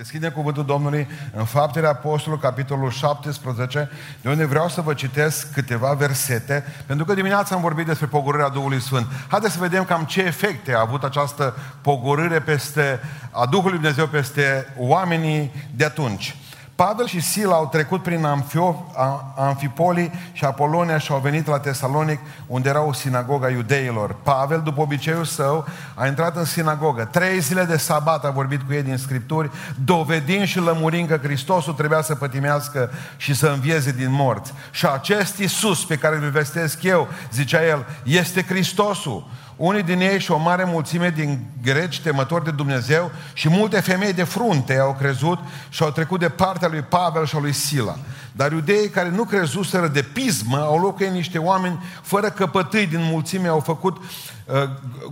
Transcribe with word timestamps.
Deschidem 0.00 0.30
cuvântul 0.30 0.64
Domnului 0.64 1.08
în 1.32 1.44
Faptele 1.44 1.86
Apostolului, 1.86 2.44
capitolul 2.44 2.90
17, 2.90 3.90
de 4.20 4.28
unde 4.28 4.44
vreau 4.44 4.68
să 4.68 4.80
vă 4.80 4.94
citesc 4.94 5.52
câteva 5.52 5.92
versete, 5.92 6.64
pentru 6.86 7.04
că 7.04 7.14
dimineața 7.14 7.54
am 7.54 7.60
vorbit 7.60 7.86
despre 7.86 8.06
pogorârea 8.06 8.48
Duhului 8.48 8.80
Sfânt. 8.80 9.06
Haideți 9.28 9.52
să 9.52 9.60
vedem 9.60 9.84
cam 9.84 10.04
ce 10.04 10.22
efecte 10.22 10.74
a 10.74 10.80
avut 10.80 11.02
această 11.04 11.56
pogorâre 11.80 12.40
peste, 12.40 13.00
a 13.30 13.46
Duhului 13.46 13.78
Dumnezeu 13.78 14.06
peste 14.06 14.74
oamenii 14.76 15.52
de 15.76 15.84
atunci. 15.84 16.36
Pavel 16.86 17.06
și 17.06 17.20
Sila 17.20 17.54
au 17.54 17.68
trecut 17.68 18.02
prin 18.02 18.24
Amfio, 18.24 18.92
Amfipoli 19.36 20.10
și 20.32 20.44
Apolonia 20.44 20.98
și 20.98 21.12
au 21.12 21.18
venit 21.18 21.46
la 21.46 21.58
Tesalonic, 21.58 22.20
unde 22.46 22.68
era 22.68 22.82
o 22.82 22.92
sinagogă 22.92 23.46
a 23.46 23.50
iudeilor. 23.50 24.16
Pavel, 24.22 24.60
după 24.64 24.80
obiceiul 24.80 25.24
său, 25.24 25.66
a 25.94 26.06
intrat 26.06 26.36
în 26.36 26.44
sinagogă. 26.44 27.04
Trei 27.04 27.40
zile 27.40 27.64
de 27.64 27.76
sabat 27.76 28.24
a 28.24 28.30
vorbit 28.30 28.62
cu 28.62 28.72
ei 28.72 28.82
din 28.82 28.96
Scripturi, 28.96 29.50
dovedind 29.84 30.46
și 30.46 30.58
lămurind 30.58 31.08
că 31.08 31.18
Hristosul 31.22 31.72
trebuia 31.72 32.02
să 32.02 32.14
pătimească 32.14 32.90
și 33.16 33.34
să 33.34 33.48
învieze 33.48 33.92
din 33.92 34.12
morți. 34.12 34.52
Și 34.70 34.86
acest 34.86 35.38
Iisus 35.38 35.84
pe 35.84 35.96
care 35.96 36.16
îl 36.16 36.30
vestesc 36.30 36.82
eu, 36.82 37.08
zicea 37.32 37.66
el, 37.66 37.86
este 38.04 38.42
Hristosul. 38.42 39.26
Unii 39.60 39.82
din 39.82 40.00
ei 40.00 40.20
și 40.20 40.30
o 40.30 40.36
mare 40.36 40.64
mulțime 40.64 41.10
din 41.10 41.46
greci 41.62 42.00
temători 42.00 42.44
de 42.44 42.50
Dumnezeu 42.50 43.10
și 43.32 43.48
multe 43.48 43.80
femei 43.80 44.12
de 44.12 44.24
frunte 44.24 44.78
au 44.78 44.96
crezut 44.98 45.38
și 45.68 45.82
au 45.82 45.90
trecut 45.90 46.20
de 46.20 46.28
partea 46.28 46.68
lui 46.68 46.82
Pavel 46.82 47.26
și 47.26 47.36
a 47.36 47.38
lui 47.38 47.52
Sila. 47.52 47.96
Dar 48.32 48.52
iudeii 48.52 48.88
care 48.88 49.08
nu 49.08 49.24
crezuseră 49.24 49.88
de 49.88 50.02
pismă 50.02 50.56
au 50.56 50.78
locuit 50.78 51.10
niște 51.10 51.38
oameni 51.38 51.84
fără 52.02 52.30
căpătâi 52.30 52.86
din 52.86 53.02
mulțime, 53.02 53.48
au 53.48 53.60
făcut 53.60 53.96
uh, 53.96 54.62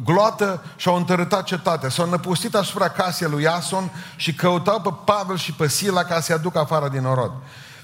gloată 0.05 0.63
și 0.77 0.89
au 0.89 0.97
întărâtat 0.97 1.45
cetatea. 1.45 1.89
S-au 1.89 2.09
năpustit 2.09 2.55
asupra 2.55 2.89
casei 2.89 3.29
lui 3.31 3.43
Iason 3.43 3.91
și 4.17 4.35
căutau 4.35 4.81
pe 4.81 4.91
Pavel 5.05 5.37
și 5.37 5.53
pe 5.53 5.69
Sila 5.69 6.05
ca 6.05 6.21
să-i 6.21 6.35
aducă 6.35 6.59
afară 6.59 6.89
din 6.89 7.05
orod. 7.05 7.33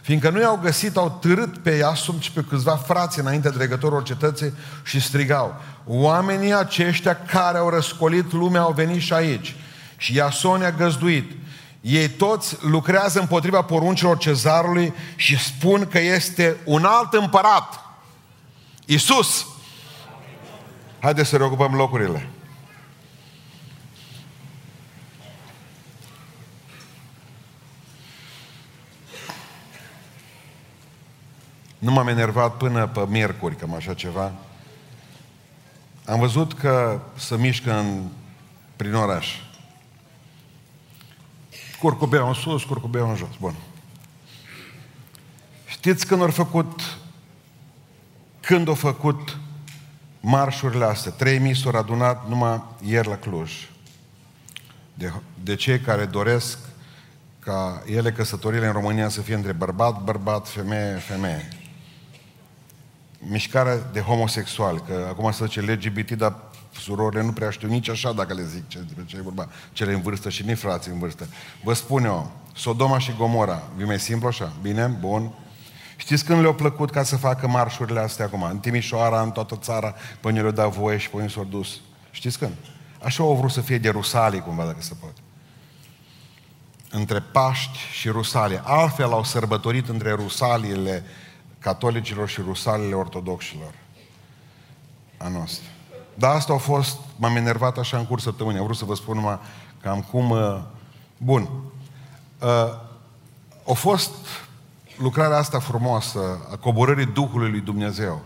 Fiindcă 0.04 0.30
nu 0.30 0.40
i-au 0.40 0.58
găsit, 0.62 0.96
au 0.96 1.18
târât 1.20 1.58
pe 1.58 1.70
Iasum 1.70 2.20
și 2.20 2.32
pe 2.32 2.44
câțiva 2.48 2.76
frați 2.76 3.20
înainte 3.20 3.48
de 3.48 3.56
regătorul 3.58 4.02
cetății 4.02 4.52
și 4.82 5.00
strigau. 5.00 5.54
Oamenii 5.86 6.54
aceștia 6.54 7.16
care 7.16 7.58
au 7.58 7.68
răscolit 7.68 8.32
lumea 8.32 8.60
au 8.60 8.72
venit 8.72 9.00
și 9.00 9.12
aici. 9.12 9.56
Și 9.96 10.16
Iason 10.16 10.62
a 10.62 10.70
găzduit. 10.70 11.32
Ei 11.80 12.08
toți 12.08 12.56
lucrează 12.60 13.20
împotriva 13.20 13.62
poruncilor 13.62 14.18
cezarului 14.18 14.94
și 15.16 15.38
spun 15.38 15.86
că 15.86 16.00
este 16.00 16.56
un 16.64 16.84
alt 16.84 17.12
împărat. 17.12 17.80
Isus. 18.84 19.46
Haideți 21.00 21.28
să 21.28 21.36
reocupăm 21.36 21.74
locurile. 21.74 22.28
Nu 31.84 31.92
m-am 31.92 32.08
enervat 32.08 32.56
până 32.56 32.86
pe 32.86 33.04
miercuri, 33.08 33.56
cam 33.56 33.74
așa 33.74 33.94
ceva. 33.94 34.32
Am 36.06 36.18
văzut 36.18 36.52
că 36.52 37.00
se 37.16 37.36
mișcă 37.36 37.78
în, 37.78 38.02
prin 38.76 38.94
oraș. 38.94 39.34
Curcubeau 41.80 42.28
în 42.28 42.34
sus, 42.34 42.64
curcubeau 42.64 43.08
în 43.08 43.16
jos. 43.16 43.36
Bun. 43.40 43.54
Știți 45.66 46.06
când 46.06 46.22
au 46.22 46.30
făcut 46.30 46.98
când 48.40 48.68
au 48.68 48.74
făcut 48.74 49.38
marșurile 50.20 50.84
astea? 50.84 51.12
3000 51.12 51.54
s-au 51.54 51.72
adunat 51.74 52.28
numai 52.28 52.62
ieri 52.82 53.08
la 53.08 53.16
Cluj. 53.16 53.70
De, 54.94 55.12
de 55.42 55.54
cei 55.54 55.80
care 55.80 56.04
doresc 56.04 56.58
ca 57.38 57.82
ele 57.86 58.12
căsătorile 58.12 58.66
în 58.66 58.72
România 58.72 59.08
să 59.08 59.20
fie 59.20 59.34
între 59.34 59.52
bărbat, 59.52 60.02
bărbat, 60.02 60.48
femeie, 60.48 60.94
femeie 60.94 61.48
mișcarea 63.28 63.76
de 63.92 64.00
homosexual, 64.00 64.80
că 64.80 65.06
acum 65.08 65.30
se 65.30 65.44
zice 65.44 65.60
LGBT, 65.60 66.10
dar 66.10 66.36
surorile 66.78 67.22
nu 67.22 67.32
prea 67.32 67.50
știu 67.50 67.68
nici 67.68 67.88
așa 67.88 68.12
dacă 68.12 68.34
le 68.34 68.44
zic 68.44 68.68
ce, 68.68 68.84
ce 69.06 69.16
e 69.16 69.22
vorba, 69.22 69.48
cele 69.72 69.92
în 69.92 70.00
vârstă 70.00 70.28
și 70.30 70.44
nici 70.44 70.58
frații 70.58 70.92
în 70.92 70.98
vârstă. 70.98 71.26
Vă 71.62 71.72
spun 71.72 72.04
eu, 72.04 72.30
Sodoma 72.54 72.98
și 72.98 73.14
Gomora, 73.16 73.62
vi 73.76 73.84
mai 73.84 74.00
simplu 74.00 74.28
așa? 74.28 74.52
Bine? 74.62 74.86
Bun? 74.86 75.30
Știți 75.96 76.24
când 76.24 76.40
le-au 76.40 76.54
plăcut 76.54 76.90
ca 76.90 77.02
să 77.02 77.16
facă 77.16 77.48
marșurile 77.48 78.00
astea 78.00 78.24
acum? 78.24 78.42
În 78.42 78.58
Timișoara, 78.58 79.20
în 79.22 79.30
toată 79.30 79.58
țara, 79.60 79.94
până 80.20 80.40
le-au 80.40 80.52
dat 80.52 80.70
voie 80.70 80.98
și 80.98 81.10
până 81.10 81.28
s-au 81.28 81.44
dus. 81.44 81.80
Știți 82.10 82.38
când? 82.38 82.52
Așa 83.02 83.22
au 83.22 83.34
vrut 83.34 83.50
să 83.50 83.60
fie 83.60 83.78
de 83.78 83.88
Rusalii, 83.88 84.40
cumva, 84.40 84.64
dacă 84.64 84.80
se 84.82 84.94
poate. 85.00 85.20
Între 86.90 87.20
Paști 87.20 87.78
și 87.92 88.08
Rusalie. 88.08 88.60
Altfel 88.64 89.12
au 89.12 89.24
sărbătorit 89.24 89.88
între 89.88 90.10
Rusaliile 90.10 91.04
catolicilor 91.64 92.28
și 92.28 92.40
rusalele 92.40 92.94
ortodoxilor 92.94 93.74
a 95.16 95.28
noastră. 95.28 95.66
Dar 96.14 96.34
asta 96.34 96.52
a 96.52 96.56
fost, 96.56 96.98
m-am 97.16 97.36
enervat 97.36 97.78
așa 97.78 97.98
în 97.98 98.06
curs 98.06 98.22
săptămânii. 98.22 98.58
Am 98.58 98.64
vrut 98.64 98.76
să 98.76 98.84
vă 98.84 98.94
spun 98.94 99.14
numai 99.14 99.38
cam 99.82 100.00
cum... 100.00 100.30
Uh, 100.30 100.60
bun. 101.16 101.48
Uh, 102.38 102.48
a 103.68 103.72
fost 103.72 104.10
lucrarea 104.98 105.36
asta 105.36 105.58
frumoasă 105.58 106.18
a 106.52 106.56
coborârii 106.56 107.06
Duhului 107.06 107.50
lui 107.50 107.60
Dumnezeu. 107.60 108.22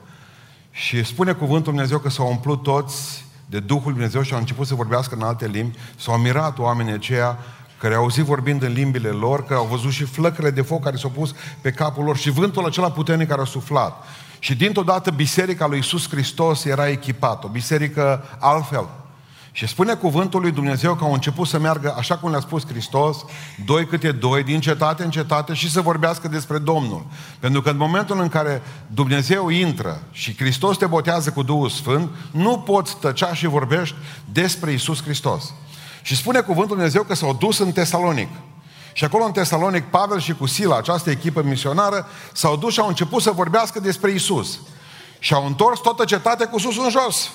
Și 0.70 1.04
spune 1.04 1.32
cuvântul 1.32 1.72
Dumnezeu 1.72 1.98
că 1.98 2.08
s-au 2.08 2.28
umplut 2.28 2.62
toți 2.62 3.24
de 3.46 3.60
Duhul 3.60 3.92
Dumnezeu 3.92 4.22
și 4.22 4.32
au 4.32 4.38
început 4.38 4.66
să 4.66 4.74
vorbească 4.74 5.14
în 5.14 5.22
alte 5.22 5.46
limbi. 5.46 5.78
S-au 5.96 6.18
mirat 6.18 6.58
oamenii 6.58 6.92
aceia 6.92 7.38
care 7.78 7.94
au 7.94 8.02
auzit 8.02 8.24
vorbind 8.24 8.62
în 8.62 8.72
limbile 8.72 9.08
lor, 9.08 9.44
că 9.44 9.54
au 9.54 9.66
văzut 9.70 9.90
și 9.90 10.04
flăcările 10.04 10.50
de 10.50 10.62
foc 10.62 10.82
care 10.82 10.96
s-au 10.96 11.10
pus 11.10 11.34
pe 11.60 11.70
capul 11.70 12.04
lor 12.04 12.16
și 12.16 12.30
vântul 12.30 12.64
acela 12.64 12.90
puternic 12.90 13.28
care 13.28 13.40
a 13.40 13.44
suflat. 13.44 14.04
Și 14.38 14.54
dintr-o 14.54 14.82
dată 14.82 15.10
biserica 15.10 15.66
lui 15.66 15.76
Iisus 15.76 16.08
Hristos 16.08 16.64
era 16.64 16.88
echipată, 16.88 17.46
o 17.46 17.48
biserică 17.50 18.22
altfel. 18.38 18.88
Și 19.52 19.66
spune 19.66 19.94
cuvântul 19.94 20.40
lui 20.40 20.50
Dumnezeu 20.50 20.94
că 20.94 21.04
au 21.04 21.12
început 21.12 21.46
să 21.46 21.58
meargă, 21.58 21.94
așa 21.98 22.16
cum 22.16 22.30
le-a 22.30 22.40
spus 22.40 22.66
Hristos, 22.66 23.16
doi 23.64 23.86
câte 23.86 24.12
doi, 24.12 24.42
din 24.42 24.60
cetate 24.60 25.04
în 25.04 25.10
cetate 25.10 25.54
și 25.54 25.70
să 25.70 25.80
vorbească 25.80 26.28
despre 26.28 26.58
Domnul. 26.58 27.06
Pentru 27.40 27.62
că 27.62 27.70
în 27.70 27.76
momentul 27.76 28.20
în 28.20 28.28
care 28.28 28.62
Dumnezeu 28.86 29.48
intră 29.48 30.02
și 30.10 30.36
Hristos 30.36 30.76
te 30.76 30.86
botează 30.86 31.30
cu 31.30 31.42
Duhul 31.42 31.68
Sfânt, 31.68 32.10
nu 32.30 32.58
poți 32.58 32.96
tăcea 32.96 33.34
și 33.34 33.46
vorbești 33.46 33.94
despre 34.32 34.70
Iisus 34.70 35.02
Hristos. 35.02 35.52
Și 36.08 36.16
spune 36.16 36.40
cuvântul 36.40 36.76
Dumnezeu 36.76 37.02
că 37.02 37.14
s-au 37.14 37.32
dus 37.32 37.58
în 37.58 37.72
Tesalonic. 37.72 38.28
Și 38.92 39.04
acolo 39.04 39.24
în 39.24 39.32
Tesalonic, 39.32 39.84
Pavel 39.84 40.20
și 40.20 40.34
cu 40.34 40.46
Sila, 40.46 40.76
această 40.76 41.10
echipă 41.10 41.42
misionară, 41.42 42.06
s-au 42.32 42.56
dus 42.56 42.72
și 42.72 42.80
au 42.80 42.88
început 42.88 43.22
să 43.22 43.30
vorbească 43.30 43.80
despre 43.80 44.10
Isus. 44.10 44.58
Și 45.18 45.34
au 45.34 45.46
întors 45.46 45.80
toată 45.80 46.04
cetatea 46.04 46.48
cu 46.48 46.58
sus 46.58 46.76
în 46.78 46.90
jos. 46.90 47.30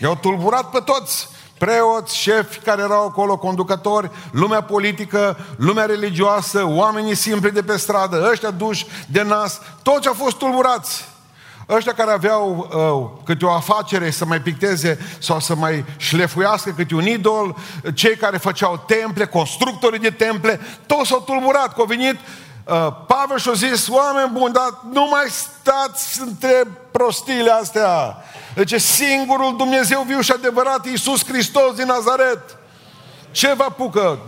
I-au 0.00 0.16
tulburat 0.16 0.70
pe 0.70 0.78
toți. 0.78 1.28
Preoți, 1.58 2.16
șefi 2.16 2.58
care 2.58 2.82
erau 2.82 3.06
acolo, 3.06 3.38
conducători, 3.38 4.10
lumea 4.30 4.60
politică, 4.62 5.38
lumea 5.56 5.84
religioasă, 5.84 6.64
oamenii 6.66 7.14
simpli 7.14 7.50
de 7.50 7.62
pe 7.62 7.76
stradă, 7.76 8.28
ăștia 8.32 8.50
duși 8.50 8.86
de 9.06 9.22
nas, 9.22 9.60
toți 9.82 10.08
au 10.08 10.14
fost 10.14 10.36
tulburați. 10.36 11.04
Ăștia 11.68 11.94
care 11.94 12.10
aveau 12.10 12.68
uh, 12.70 13.24
câte 13.24 13.44
o 13.44 13.50
afacere 13.50 14.10
să 14.10 14.24
mai 14.24 14.40
picteze 14.40 14.98
sau 15.18 15.40
să 15.40 15.54
mai 15.54 15.84
șlefuiască 15.96 16.70
câte 16.70 16.94
un 16.94 17.06
idol, 17.06 17.56
cei 17.94 18.16
care 18.16 18.36
făceau 18.36 18.84
temple, 18.86 19.26
constructorii 19.26 19.98
de 19.98 20.10
temple, 20.10 20.60
toți 20.86 21.08
s-au 21.08 21.20
tulburat, 21.20 21.74
că 21.74 21.80
au 21.80 21.84
venit 21.84 22.14
uh, 22.14 22.88
Pavel 23.06 23.38
și-a 23.38 23.52
zis, 23.52 23.88
oameni 23.88 24.30
buni, 24.32 24.52
dar 24.52 24.78
nu 24.92 25.08
mai 25.10 25.24
stați 25.28 26.20
între 26.20 26.62
prostiile 26.90 27.50
astea. 27.50 28.16
Deci 28.54 28.80
singurul 28.80 29.56
Dumnezeu 29.56 30.04
viu 30.06 30.20
și 30.20 30.32
adevărat, 30.32 30.86
Iisus 30.86 31.24
Hristos 31.26 31.74
din 31.74 31.86
Nazaret. 31.86 32.56
Ce 33.30 33.54
vă 33.56 33.62
apucă? 33.62 34.18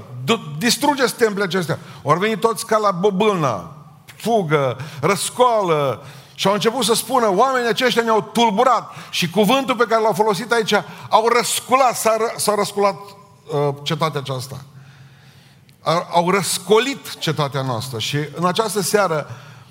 Distrugeți 0.58 1.14
templele 1.14 1.44
acestea. 1.44 1.78
Au 2.04 2.18
venit 2.18 2.40
toți 2.40 2.66
ca 2.66 2.76
la 2.76 2.90
bobâlna, 2.90 3.72
fugă, 4.16 4.76
răscoală, 5.00 6.02
și 6.38 6.46
au 6.46 6.52
început 6.52 6.84
să 6.84 6.94
spună, 6.94 7.32
oamenii 7.34 7.68
aceștia 7.68 8.02
ne-au 8.02 8.22
tulburat 8.22 8.94
și 9.10 9.30
cuvântul 9.30 9.76
pe 9.76 9.84
care 9.88 10.02
l-au 10.02 10.12
folosit 10.12 10.52
aici 10.52 10.72
au 11.08 11.28
răsculat, 11.28 11.96
s-a, 11.96 12.16
s-a 12.36 12.54
răsculat 12.54 12.94
uh, 12.94 13.74
cetatea 13.82 14.20
aceasta. 14.20 14.56
Au 16.10 16.30
răscolit 16.30 17.18
cetatea 17.18 17.62
noastră 17.62 17.98
și 17.98 18.16
în 18.34 18.46
această 18.46 18.80
seară 18.80 19.30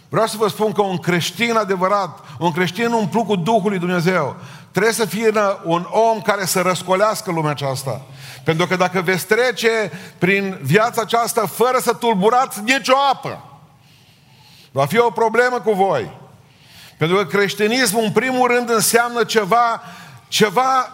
vreau 0.09 0.27
să 0.27 0.37
vă 0.37 0.47
spun 0.47 0.71
că 0.71 0.81
un 0.81 0.97
creștin 0.97 1.55
adevărat, 1.55 2.19
un 2.39 2.51
creștin 2.51 2.91
umplut 2.91 3.25
cu 3.25 3.35
Duhul 3.35 3.69
lui 3.69 3.79
Dumnezeu, 3.79 4.35
trebuie 4.71 4.93
să 4.93 5.05
fie 5.05 5.31
un 5.63 5.87
om 5.89 6.21
care 6.21 6.45
să 6.45 6.61
răscolească 6.61 7.31
lumea 7.31 7.51
aceasta. 7.51 8.01
Pentru 8.43 8.67
că 8.67 8.75
dacă 8.75 9.01
veți 9.01 9.25
trece 9.25 9.91
prin 10.17 10.59
viața 10.61 11.01
aceasta 11.01 11.45
fără 11.45 11.77
să 11.81 11.93
tulburați 11.93 12.61
nicio 12.61 12.95
apă, 13.13 13.59
va 14.71 14.85
fi 14.85 14.97
o 14.97 15.09
problemă 15.09 15.59
cu 15.59 15.71
voi. 15.71 16.25
Pentru 16.97 17.17
că 17.17 17.25
creștinismul, 17.25 18.03
în 18.03 18.11
primul 18.11 18.47
rând, 18.47 18.69
înseamnă 18.69 19.23
ceva, 19.23 19.83
ceva, 20.27 20.91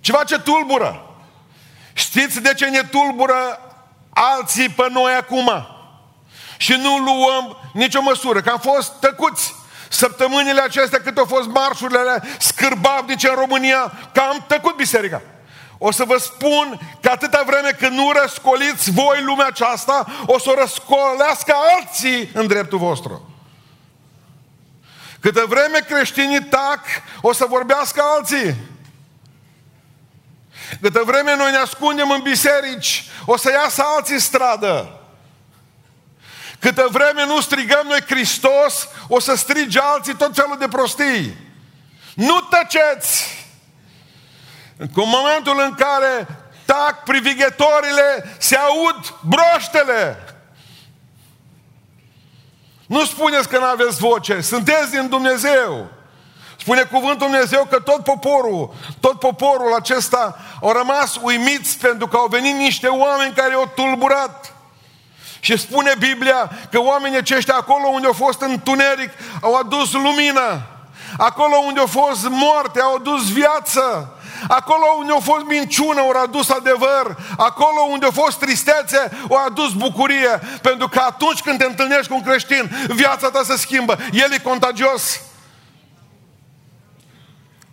ceva 0.00 0.24
ce 0.24 0.38
tulbură. 0.38 1.06
Știți 1.92 2.40
de 2.40 2.54
ce 2.54 2.66
ne 2.66 2.82
tulbură 2.82 3.58
alții 4.10 4.68
pe 4.68 4.86
noi 4.90 5.12
acum. 5.12 5.66
Și 6.56 6.72
nu 6.72 6.96
luăm 6.98 7.56
nicio 7.72 8.02
măsură, 8.02 8.40
că 8.40 8.50
am 8.50 8.58
fost 8.58 8.92
tăcuți. 9.00 9.54
Săptămânile 9.88 10.60
acestea 10.60 11.00
cât 11.00 11.18
au 11.18 11.24
fost 11.24 11.48
marșurile 11.48 12.22
scârbavnice 12.38 13.28
în 13.28 13.34
România, 13.34 13.92
că 14.12 14.20
am 14.20 14.44
tăcut 14.48 14.76
biserica. 14.76 15.22
O 15.78 15.90
să 15.90 16.04
vă 16.04 16.16
spun 16.16 16.80
că 17.00 17.08
atâta 17.08 17.42
vreme 17.46 17.70
când 17.70 17.92
nu 17.92 18.12
răscoliți 18.22 18.90
voi 18.90 19.22
lumea 19.22 19.46
aceasta, 19.46 20.06
o 20.26 20.38
să 20.38 20.50
o 20.50 20.60
răscolească 20.60 21.54
alții 21.76 22.30
în 22.34 22.46
dreptul 22.46 22.78
vostru. 22.78 23.31
Câtă 25.22 25.44
vreme 25.48 25.78
creștinii 25.78 26.42
tac, 26.44 26.80
o 27.20 27.32
să 27.32 27.44
vorbească 27.48 28.02
alții. 28.16 28.56
Câtă 30.80 31.02
vreme 31.04 31.36
noi 31.36 31.50
ne 31.50 31.56
ascundem 31.56 32.10
în 32.10 32.20
biserici, 32.20 33.10
o 33.24 33.36
să 33.36 33.50
iasă 33.50 33.82
alții 33.96 34.20
stradă. 34.20 35.00
Câtă 36.58 36.88
vreme 36.90 37.24
nu 37.24 37.40
strigăm 37.40 37.86
noi 37.86 38.00
Hristos, 38.06 38.88
o 39.08 39.20
să 39.20 39.34
strige 39.34 39.78
alții 39.78 40.16
tot 40.16 40.34
felul 40.34 40.56
de 40.58 40.68
prostii. 40.68 41.36
Nu 42.14 42.40
tăceți! 42.40 43.46
În 44.76 44.88
momentul 44.94 45.60
în 45.60 45.74
care 45.74 46.26
tac 46.64 47.02
privighetorile, 47.02 48.36
se 48.38 48.56
aud 48.56 49.14
broștele. 49.20 50.31
Nu 52.92 53.04
spuneți 53.04 53.48
că 53.48 53.58
nu 53.58 53.64
aveți 53.64 53.98
voce, 53.98 54.40
sunteți 54.40 54.90
din 54.90 55.08
Dumnezeu. 55.08 55.86
Spune 56.58 56.82
cuvântul 56.82 57.26
Dumnezeu 57.28 57.66
că 57.70 57.78
tot 57.78 58.04
poporul, 58.04 58.74
tot 59.00 59.18
poporul 59.18 59.74
acesta 59.74 60.36
au 60.62 60.72
rămas 60.72 61.16
uimiți 61.22 61.78
pentru 61.78 62.06
că 62.06 62.16
au 62.16 62.26
venit 62.30 62.54
niște 62.54 62.86
oameni 62.86 63.34
care 63.34 63.54
au 63.54 63.72
tulburat. 63.74 64.54
Și 65.40 65.56
spune 65.56 65.94
Biblia 65.98 66.50
că 66.70 66.80
oamenii 66.80 67.18
aceștia 67.18 67.54
acolo 67.54 67.88
unde 67.88 68.06
au 68.06 68.12
fost 68.12 68.40
întuneric 68.40 69.10
au 69.40 69.54
adus 69.54 69.92
lumină. 69.92 70.62
Acolo 71.18 71.56
unde 71.56 71.80
au 71.80 71.86
fost 71.86 72.28
moarte 72.28 72.80
au 72.80 72.94
adus 72.94 73.32
viață. 73.32 74.16
Acolo 74.48 74.84
unde 74.98 75.12
au 75.12 75.20
fost 75.20 75.44
minciună, 75.44 76.00
au 76.00 76.10
adus 76.24 76.50
adevăr. 76.50 77.16
Acolo 77.36 77.80
unde 77.90 78.04
au 78.04 78.10
fost 78.10 78.38
tristețe, 78.38 79.10
au 79.28 79.44
adus 79.46 79.72
bucurie. 79.72 80.40
Pentru 80.62 80.88
că 80.88 80.98
atunci 80.98 81.40
când 81.40 81.58
te 81.58 81.64
întâlnești 81.64 82.08
cu 82.08 82.14
un 82.14 82.22
creștin, 82.22 82.70
viața 82.88 83.30
ta 83.30 83.40
se 83.44 83.56
schimbă. 83.56 83.96
El 84.12 84.32
e 84.32 84.38
contagios. 84.38 85.20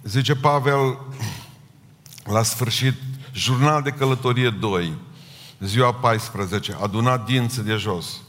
Zice 0.04 0.36
Pavel 0.36 0.98
la 2.24 2.44
sfârșit, 2.44 2.94
jurnal 3.34 3.82
de 3.82 3.90
călătorie 3.90 4.50
2, 4.50 4.94
ziua 5.60 5.94
14, 5.94 6.78
adunat 6.82 7.26
dinți 7.26 7.64
de 7.64 7.74
jos, 7.74 8.22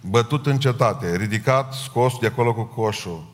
bătut 0.00 0.46
în 0.46 0.58
cetate, 0.58 1.16
ridicat, 1.16 1.74
scos 1.74 2.18
de 2.20 2.26
acolo 2.26 2.54
cu 2.54 2.62
coșul, 2.62 3.26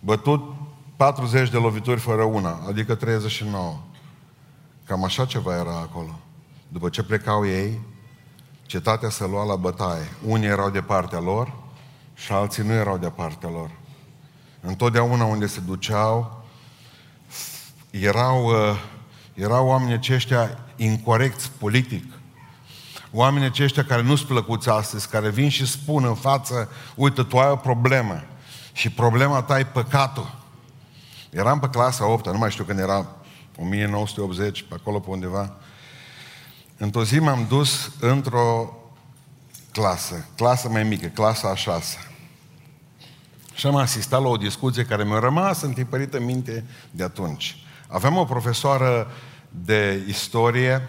bătut 0.00 0.54
40 1.00 1.50
de 1.50 1.56
lovituri 1.56 2.00
fără 2.00 2.22
una, 2.22 2.60
adică 2.68 2.94
39. 2.94 3.78
Cam 4.84 5.04
așa 5.04 5.24
ceva 5.24 5.56
era 5.56 5.76
acolo. 5.76 6.18
După 6.68 6.88
ce 6.88 7.02
plecau 7.02 7.46
ei, 7.46 7.80
cetatea 8.66 9.08
se 9.08 9.26
lua 9.26 9.44
la 9.44 9.56
bătaie. 9.56 10.08
Unii 10.26 10.48
erau 10.48 10.70
de 10.70 10.80
partea 10.80 11.20
lor 11.20 11.52
și 12.14 12.32
alții 12.32 12.62
nu 12.62 12.72
erau 12.72 12.98
de 12.98 13.08
partea 13.08 13.48
lor. 13.48 13.70
Întotdeauna 14.60 15.24
unde 15.24 15.46
se 15.46 15.60
duceau, 15.60 16.44
erau, 17.90 18.44
uh, 18.44 18.76
erau 19.34 19.66
oamenii 19.66 19.94
aceștia 19.94 20.58
incorrecți 20.76 21.50
politic. 21.50 22.12
Oamenii 23.12 23.48
aceștia 23.48 23.84
care 23.84 24.02
nu-ți 24.02 24.26
plăcuți 24.26 24.68
astăzi, 24.68 25.08
care 25.08 25.30
vin 25.30 25.48
și 25.48 25.66
spun 25.66 26.04
în 26.04 26.14
față, 26.14 26.68
uite, 26.94 27.22
tu 27.22 27.38
ai 27.38 27.50
o 27.50 27.56
problemă 27.56 28.22
și 28.72 28.90
problema 28.90 29.42
ta 29.42 29.58
e 29.58 29.64
păcatul. 29.64 30.39
Eram 31.30 31.58
pe 31.58 31.68
clasa 31.68 32.06
8 32.06 32.26
nu 32.26 32.38
mai 32.38 32.50
știu 32.50 32.64
când 32.64 32.78
era 32.78 33.06
1980, 33.58 34.62
pe 34.62 34.74
acolo 34.74 35.00
pe 35.00 35.10
undeva. 35.10 35.56
Într-o 36.76 37.04
zi 37.04 37.18
m-am 37.18 37.46
dus 37.48 37.90
într-o 38.00 38.74
clasă, 39.72 40.26
clasă 40.36 40.68
mai 40.68 40.82
mică, 40.82 41.06
clasa 41.06 41.50
a 41.50 41.54
șasea. 41.54 42.00
Și 43.54 43.66
am 43.66 43.76
asistat 43.76 44.22
la 44.22 44.28
o 44.28 44.36
discuție 44.36 44.84
care 44.84 45.04
mi-a 45.04 45.18
rămas 45.18 45.62
întipărită 45.62 46.16
în 46.16 46.24
minte 46.24 46.64
de 46.90 47.02
atunci. 47.02 47.64
Aveam 47.88 48.16
o 48.16 48.24
profesoară 48.24 49.10
de 49.48 50.04
istorie 50.08 50.88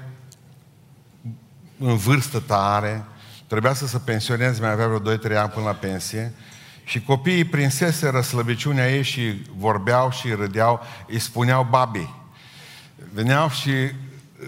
în 1.79 1.95
vârstă 1.95 2.39
tare, 2.39 3.05
trebuia 3.47 3.73
să 3.73 3.87
se 3.87 3.97
pensioneze, 3.97 4.61
mai 4.61 4.71
avea 4.71 4.87
vreo 4.87 5.17
2-3 5.17 5.37
ani 5.37 5.49
până 5.49 5.65
la 5.65 5.71
pensie, 5.71 6.33
și 6.91 7.01
copiii 7.01 7.43
prinseseră 7.43 8.21
slăbiciunea 8.21 8.95
ei 8.95 9.03
și 9.03 9.41
vorbeau 9.57 10.11
și 10.11 10.33
râdeau, 10.33 10.79
îi 11.07 11.19
spuneau 11.19 11.67
babi. 11.69 12.13
Veneau 13.13 13.49
și 13.49 13.71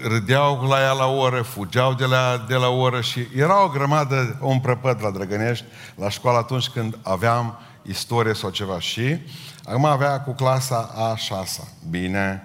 râdeau 0.02 0.66
la 0.68 0.80
ea 0.80 0.92
la 0.92 1.06
oră, 1.06 1.42
fugeau 1.42 1.94
de 1.94 2.04
la, 2.04 2.44
de 2.48 2.54
la 2.54 2.68
oră 2.68 3.00
și 3.00 3.26
era 3.36 3.64
o 3.64 3.68
grămadă, 3.68 4.38
un 4.40 4.60
prăpăd 4.60 5.02
la 5.02 5.10
Drăgănești, 5.10 5.64
la 5.94 6.08
școală 6.08 6.38
atunci 6.38 6.68
când 6.68 6.98
aveam 7.02 7.58
istorie 7.82 8.34
sau 8.34 8.50
ceva. 8.50 8.80
Și 8.80 9.18
acum 9.64 9.84
avea 9.84 10.20
cu 10.20 10.32
clasa 10.32 10.92
a 10.96 11.16
șasea. 11.16 11.64
Bine. 11.90 12.42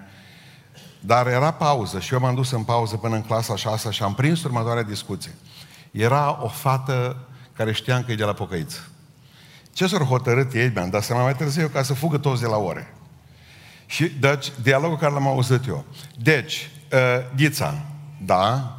Dar 1.00 1.26
era 1.26 1.52
pauză 1.52 2.00
și 2.00 2.12
eu 2.12 2.20
m-am 2.20 2.34
dus 2.34 2.50
în 2.50 2.62
pauză 2.62 2.96
până 2.96 3.14
în 3.14 3.22
clasa 3.22 3.52
a 3.52 3.56
șasea 3.56 3.90
și 3.90 4.02
am 4.02 4.14
prins 4.14 4.42
următoarea 4.44 4.82
discuție. 4.82 5.34
Era 5.90 6.38
o 6.42 6.48
fată 6.48 7.16
care 7.52 7.72
știam 7.72 8.02
că 8.02 8.12
e 8.12 8.14
de 8.14 8.24
la 8.24 8.32
pocăiță. 8.32 8.80
Ce 9.80 9.86
s-au 9.86 10.04
hotărât 10.04 10.52
ei, 10.52 10.70
mi-am 10.74 10.90
dat 10.90 11.02
seama 11.02 11.22
mai 11.22 11.36
târziu, 11.36 11.68
ca 11.68 11.82
să 11.82 11.94
fugă 11.94 12.18
toți 12.18 12.40
de 12.40 12.46
la 12.46 12.56
ore. 12.56 12.94
Și, 13.86 14.04
deci, 14.04 14.52
dialogul 14.62 14.96
care 14.96 15.12
l-am 15.12 15.26
auzit 15.26 15.66
eu. 15.66 15.84
Deci, 16.18 16.70
uh, 16.92 16.98
Ghița, 17.36 17.74
da, 18.24 18.76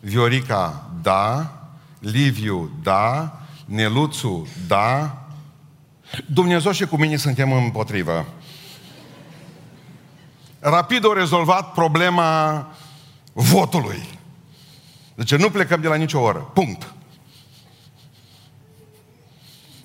Viorica, 0.00 0.90
da, 1.02 1.52
Liviu, 1.98 2.70
da, 2.82 3.38
Neluțu, 3.64 4.48
da, 4.66 5.18
Dumnezeu 6.26 6.72
și 6.72 6.86
cu 6.86 6.96
mine 6.96 7.16
suntem 7.16 7.52
împotrivă. 7.52 8.26
Rapid 10.60 11.04
au 11.04 11.12
rezolvat 11.12 11.72
problema 11.72 12.66
votului. 13.32 14.02
Deci 15.14 15.34
nu 15.34 15.50
plecăm 15.50 15.80
de 15.80 15.88
la 15.88 15.94
nicio 15.94 16.20
oră. 16.20 16.38
Punct. 16.38 16.87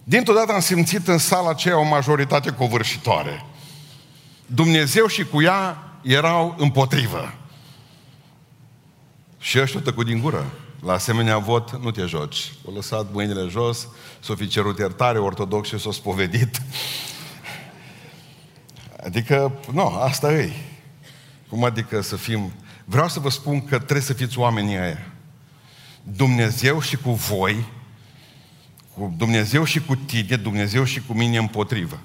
Dintr-o 0.04 0.34
dată 0.34 0.54
am 0.54 0.60
simțit 0.60 1.08
în 1.08 1.18
sala 1.18 1.50
aceea 1.50 1.80
o 1.80 1.84
majoritate 1.84 2.52
covârșitoare. 2.52 3.46
Dumnezeu 4.46 5.08
și 5.08 5.26
cu 5.26 5.42
ea 5.42 5.78
erau 6.02 6.56
împotrivă. 6.58 7.34
Și 9.40 9.60
ăștia 9.60 9.80
tăcut 9.80 10.06
din 10.06 10.22
gură. 10.22 10.52
La 10.82 10.94
asemenea 10.94 11.38
vot 11.38 11.82
nu 11.82 11.92
te 11.92 12.06
joci. 12.06 12.52
O 12.66 12.72
lăsat 12.72 13.12
mâinile 13.12 13.48
jos, 13.50 13.88
s-o 14.20 14.36
fi 14.36 14.48
cerut 14.48 14.78
iertare 14.78 15.20
ortodox 15.20 15.68
și 15.68 15.80
s-o 15.80 15.92
spovedit. 15.92 16.62
Adică, 19.04 19.52
nu, 19.72 19.88
asta 19.88 20.34
e. 20.34 20.52
Cum 21.50 21.64
adică 21.64 22.02
să 22.02 22.16
fim... 22.16 22.54
Vreau 22.86 23.08
să 23.08 23.20
vă 23.20 23.30
spun 23.30 23.66
că 23.66 23.76
trebuie 23.76 24.02
să 24.02 24.14
fiți 24.14 24.38
oamenii 24.38 24.78
aia. 24.78 25.12
Dumnezeu 26.04 26.82
și 26.82 26.98
cu 26.98 27.12
voi 27.12 27.66
cu 28.96 29.14
Dumnezeu 29.18 29.64
și 29.64 29.82
cu 29.82 29.96
tine, 29.96 30.36
Dumnezeu 30.36 30.84
și 30.84 31.02
cu 31.02 31.14
mine 31.14 31.38
împotrivă. 31.38 32.00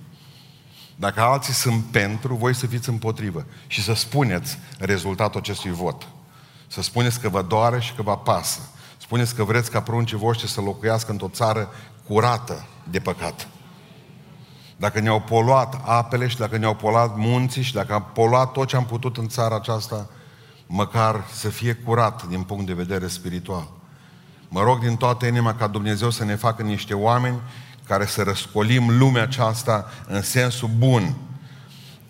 Dacă 0.97 1.21
alții 1.21 1.53
sunt 1.53 1.85
pentru, 1.85 2.35
voi 2.35 2.55
să 2.55 2.67
fiți 2.67 2.89
împotrivă. 2.89 3.47
Și 3.67 3.83
să 3.83 3.95
spuneți 3.95 4.59
rezultatul 4.79 5.41
acestui 5.41 5.71
vot. 5.71 6.09
Să 6.67 6.83
spuneți 6.83 7.21
că 7.21 7.29
vă 7.29 7.43
doare 7.43 7.81
și 7.81 7.93
că 7.95 8.03
vă 8.03 8.17
pasă. 8.17 8.61
Spuneți 8.99 9.35
că 9.35 9.45
vreți 9.45 9.71
ca 9.71 9.83
pruncii 9.83 10.17
voștri 10.17 10.49
să 10.49 10.61
locuiască 10.61 11.11
într-o 11.11 11.29
țară 11.29 11.69
curată 12.07 12.67
de 12.91 12.99
păcat. 12.99 13.49
Dacă 14.77 15.01
ne-au 15.01 15.21
poluat 15.21 15.81
apele 15.85 16.27
și 16.27 16.37
dacă 16.37 16.57
ne-au 16.57 16.75
poluat 16.75 17.17
munții 17.17 17.63
și 17.63 17.73
dacă 17.73 17.93
am 17.93 18.11
poluat 18.15 18.53
tot 18.53 18.69
ce 18.69 18.77
am 18.77 18.87
putut 18.87 19.17
în 19.17 19.29
țara 19.29 19.55
aceasta, 19.55 20.09
măcar 20.67 21.25
să 21.33 21.49
fie 21.49 21.73
curat 21.75 22.27
din 22.27 22.43
punct 22.43 22.67
de 22.67 22.73
vedere 22.73 23.07
spiritual. 23.07 23.69
Mă 24.49 24.63
rog 24.63 24.81
din 24.81 24.97
toată 24.97 25.27
inima 25.27 25.55
ca 25.55 25.67
Dumnezeu 25.67 26.11
să 26.11 26.25
ne 26.25 26.35
facă 26.35 26.63
niște 26.63 26.95
oameni 26.95 27.41
care 27.87 28.07
să 28.07 28.23
răscolim 28.23 28.99
lumea 28.99 29.23
aceasta 29.23 29.91
în 30.07 30.23
sensul 30.23 30.71
bun. 30.79 31.15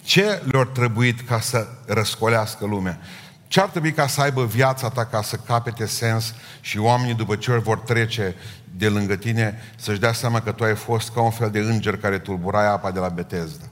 Ce 0.02 0.42
le-ar 0.44 0.66
trebuit 0.66 1.20
ca 1.20 1.40
să 1.40 1.68
răscolească 1.86 2.66
lumea? 2.66 3.00
Ce 3.48 3.60
ar 3.60 3.68
trebui 3.68 3.92
ca 3.92 4.06
să 4.06 4.20
aibă 4.20 4.44
viața 4.44 4.88
ta 4.88 5.04
ca 5.04 5.22
să 5.22 5.36
capete 5.36 5.86
sens 5.86 6.34
și 6.60 6.78
oamenii 6.78 7.14
după 7.14 7.36
ce 7.36 7.50
ori 7.50 7.62
vor 7.62 7.78
trece 7.78 8.34
de 8.76 8.88
lângă 8.88 9.16
tine 9.16 9.58
să-și 9.76 10.00
dea 10.00 10.12
seama 10.12 10.40
că 10.40 10.52
tu 10.52 10.64
ai 10.64 10.74
fost 10.74 11.10
ca 11.10 11.20
un 11.20 11.30
fel 11.30 11.50
de 11.50 11.58
înger 11.58 11.96
care 11.96 12.18
tulburai 12.18 12.66
apa 12.66 12.90
de 12.90 12.98
la 12.98 13.08
Betesda. 13.08 13.64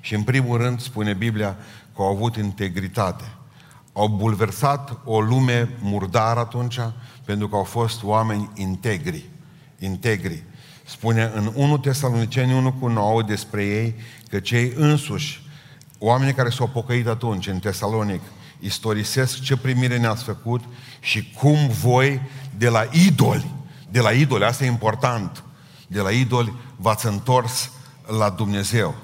Și 0.00 0.14
în 0.14 0.22
primul 0.22 0.58
rând 0.58 0.80
spune 0.80 1.12
Biblia 1.12 1.56
că 1.96 2.02
au 2.02 2.08
avut 2.08 2.36
integritate. 2.36 3.24
Au 3.92 4.08
bulversat 4.08 4.98
o 5.04 5.20
lume 5.20 5.68
murdară 5.80 6.40
atunci, 6.40 6.78
pentru 7.24 7.48
că 7.48 7.56
au 7.56 7.64
fost 7.64 8.02
oameni 8.02 8.50
integri. 8.54 9.24
Integri. 9.78 10.42
Spune 10.84 11.32
în 11.34 11.52
1 11.54 11.78
Tesaloniceni 11.78 12.52
1 12.52 12.72
cu 12.72 12.86
9 12.86 13.22
despre 13.22 13.64
ei 13.64 13.94
că 14.28 14.40
cei 14.40 14.72
însuși, 14.76 15.42
oamenii 15.98 16.34
care 16.34 16.50
s-au 16.50 16.68
pocăit 16.68 17.06
atunci 17.06 17.46
în 17.46 17.58
Tesalonic, 17.58 18.20
istorisesc 18.60 19.40
ce 19.40 19.56
primire 19.56 19.98
ne-ați 19.98 20.24
făcut 20.24 20.64
și 21.00 21.32
cum 21.32 21.68
voi 21.68 22.20
de 22.56 22.68
la 22.68 22.88
idoli, 23.06 23.50
de 23.90 24.00
la 24.00 24.10
idoli, 24.10 24.44
asta 24.44 24.64
e 24.64 24.66
important, 24.66 25.42
de 25.86 26.00
la 26.00 26.10
idoli 26.10 26.54
v-ați 26.76 27.06
întors 27.06 27.70
la 28.18 28.30
Dumnezeu. 28.30 28.94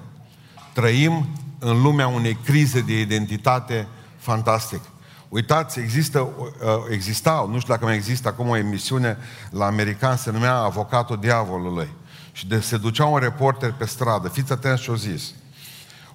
Trăim 0.73 1.27
în 1.59 1.83
lumea 1.83 2.07
unei 2.07 2.35
crize 2.35 2.81
de 2.81 3.01
identitate 3.01 3.87
fantastic. 4.27 4.81
Uitați, 5.29 5.79
există, 5.79 6.21
uh, 6.21 6.49
exista, 6.91 7.47
nu 7.51 7.59
știu 7.59 7.73
dacă 7.73 7.85
mai 7.85 7.95
există 7.95 8.29
acum 8.29 8.49
o 8.49 8.57
emisiune 8.57 9.19
la 9.51 9.67
american, 9.67 10.17
se 10.17 10.31
numea 10.31 10.55
Avocatul 10.55 11.17
Diavolului. 11.21 11.89
Și 12.33 12.49
de, 12.49 12.61
se 12.61 12.77
ducea 12.77 13.05
un 13.05 13.19
reporter 13.19 13.73
pe 13.73 13.87
stradă, 13.87 14.29
fiți 14.29 14.53
atenți 14.53 14.83
ce-o 14.83 14.97
zis. 14.97 15.35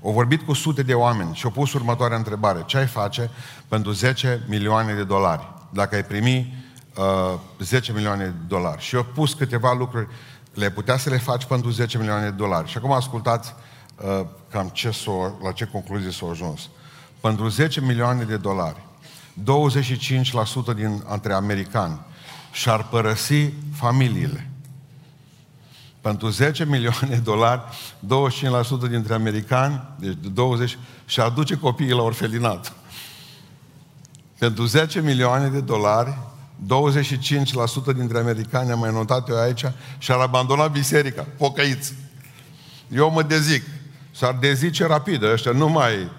Au 0.03 0.11
vorbit 0.11 0.41
cu 0.41 0.53
sute 0.53 0.83
de 0.83 0.93
oameni 0.93 1.35
și 1.35 1.45
au 1.45 1.51
pus 1.51 1.73
următoarea 1.73 2.17
întrebare. 2.17 2.63
Ce 2.65 2.77
ai 2.77 2.87
face 2.87 3.29
pentru 3.67 3.91
10 3.91 4.45
milioane 4.47 4.93
de 4.93 5.03
dolari? 5.03 5.47
Dacă 5.69 5.95
ai 5.95 6.03
primi 6.05 6.65
uh, 6.95 7.39
10 7.59 7.91
milioane 7.91 8.23
de 8.23 8.45
dolari. 8.47 8.81
Și 8.81 8.95
au 8.95 9.05
pus 9.13 9.33
câteva 9.33 9.73
lucruri, 9.73 10.07
le 10.53 10.69
putea 10.69 10.97
să 10.97 11.09
le 11.09 11.17
faci 11.17 11.45
pentru 11.45 11.69
10 11.69 11.97
milioane 11.97 12.23
de 12.23 12.35
dolari. 12.35 12.69
Și 12.69 12.77
acum 12.77 12.91
ascultați 12.91 13.53
uh, 13.95 14.25
cam 14.49 14.67
ce 14.67 14.91
s-o, 14.91 15.31
la 15.43 15.51
ce 15.51 15.65
concluzie 15.65 16.11
s-au 16.11 16.29
ajuns. 16.29 16.69
Pentru 17.21 17.47
10 17.47 17.81
milioane 17.81 18.23
de 18.23 18.37
dolari, 18.37 18.77
25% 20.73 20.75
din 20.75 21.03
între 21.07 21.33
americani 21.33 21.99
și-ar 22.51 22.87
părăsi 22.87 23.49
familiile. 23.73 24.49
Pentru 26.01 26.29
10 26.29 26.65
milioane 26.65 27.07
de 27.07 27.15
dolari, 27.15 27.61
25% 28.87 28.89
dintre 28.89 29.13
americani, 29.13 29.83
deci 29.99 30.17
20, 30.33 30.77
și 31.05 31.19
aduce 31.19 31.57
copiii 31.57 31.91
la 31.91 32.01
orfelinat. 32.01 32.73
Pentru 34.37 34.65
10 34.65 35.01
milioane 35.01 35.47
de 35.47 35.59
dolari, 35.59 36.17
25% 37.93 37.95
dintre 37.95 38.19
americani, 38.19 38.71
am 38.71 38.79
mai 38.79 38.91
notat 38.91 39.29
eu 39.29 39.39
aici, 39.39 39.65
și-ar 39.97 40.19
abandona 40.19 40.67
biserica, 40.67 41.25
pocăiți. 41.37 41.93
Eu 42.91 43.11
mă 43.11 43.23
dezic. 43.23 43.63
S-ar 44.11 44.33
dezice 44.33 44.85
rapid, 44.85 45.23
ăștia 45.23 45.51
nu 45.51 45.69
mai 45.69 46.09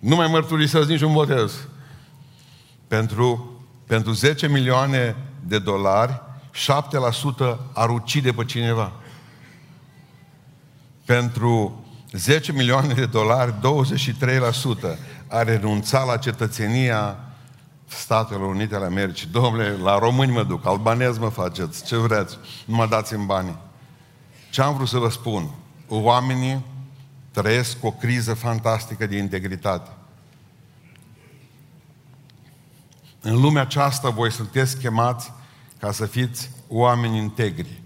nu 0.00 0.16
mai 0.16 0.26
mărturisesc 0.26 0.88
niciun 0.88 1.12
botez. 1.12 1.52
Pentru, 2.88 3.50
pentru 3.86 4.12
10 4.12 4.48
milioane 4.48 5.16
de 5.46 5.58
dolari, 5.58 6.20
7% 7.42 7.56
ar 7.72 7.90
ucide 7.90 8.32
pe 8.32 8.44
cineva. 8.44 8.92
Pentru 11.04 11.84
10 12.12 12.52
milioane 12.52 12.94
de 12.94 13.06
dolari, 13.06 13.54
23% 14.92 14.98
ar 15.28 15.46
renunța 15.46 16.04
la 16.04 16.16
cetățenia 16.16 17.18
Statelor 17.86 18.48
Unite 18.48 18.74
ale 18.74 18.84
Americii. 18.84 19.28
Domnule, 19.32 19.76
la 19.82 19.98
români 19.98 20.32
mă 20.32 20.42
duc, 20.42 20.66
albanez 20.66 21.18
mă 21.18 21.28
faceți, 21.28 21.84
ce 21.84 21.96
vreți, 21.96 22.38
nu 22.64 22.74
mă 22.74 22.86
dați 22.86 23.14
în 23.14 23.26
bani. 23.26 23.56
Ce 24.50 24.62
am 24.62 24.74
vrut 24.74 24.88
să 24.88 24.98
vă 24.98 25.08
spun? 25.08 25.50
Oamenii 25.88 26.64
trăiesc 27.30 27.76
o 27.84 27.90
criză 27.90 28.34
fantastică 28.34 29.06
de 29.06 29.16
integritate. 29.16 29.90
În 33.20 33.40
lumea 33.40 33.62
aceasta 33.62 34.10
voi 34.10 34.32
sunteți 34.32 34.78
chemați 34.78 35.32
ca 35.78 35.92
să 35.92 36.06
fiți 36.06 36.50
oameni 36.68 37.18
integri. 37.18 37.82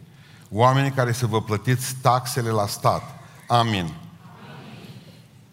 Oameni 0.50 0.90
care 0.90 1.12
să 1.12 1.26
vă 1.26 1.42
plătiți 1.42 1.94
taxele 1.94 2.50
la 2.50 2.66
stat. 2.66 3.02
Amin. 3.48 3.94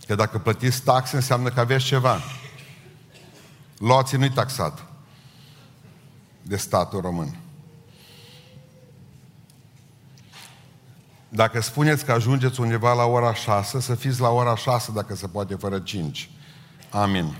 Că 0.07 0.15
dacă 0.15 0.37
plătiți 0.37 0.81
taxe 0.81 1.15
înseamnă 1.15 1.49
că 1.49 1.59
aveți 1.59 1.85
ceva. 1.85 2.19
Luați 3.77 4.15
nu-i 4.15 4.31
taxat 4.31 4.85
de 6.41 6.57
statul 6.57 7.01
român. 7.01 7.39
Dacă 11.33 11.61
spuneți 11.61 12.05
că 12.05 12.11
ajungeți 12.11 12.59
undeva 12.59 12.93
la 12.93 13.03
ora 13.03 13.33
6, 13.33 13.79
să 13.79 13.95
fiți 13.95 14.21
la 14.21 14.29
ora 14.29 14.55
6 14.55 14.91
dacă 14.91 15.15
se 15.15 15.27
poate 15.27 15.55
fără 15.55 15.79
5. 15.79 16.29
Amin. 16.89 17.37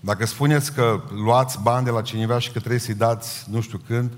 Dacă 0.00 0.26
spuneți 0.26 0.72
că 0.72 1.00
luați 1.24 1.58
bani 1.62 1.84
de 1.84 1.90
la 1.90 2.02
cineva 2.02 2.38
și 2.38 2.50
că 2.50 2.58
trebuie 2.58 2.80
să-i 2.80 2.94
dați 2.94 3.44
nu 3.50 3.60
știu 3.60 3.80
când, 3.86 4.12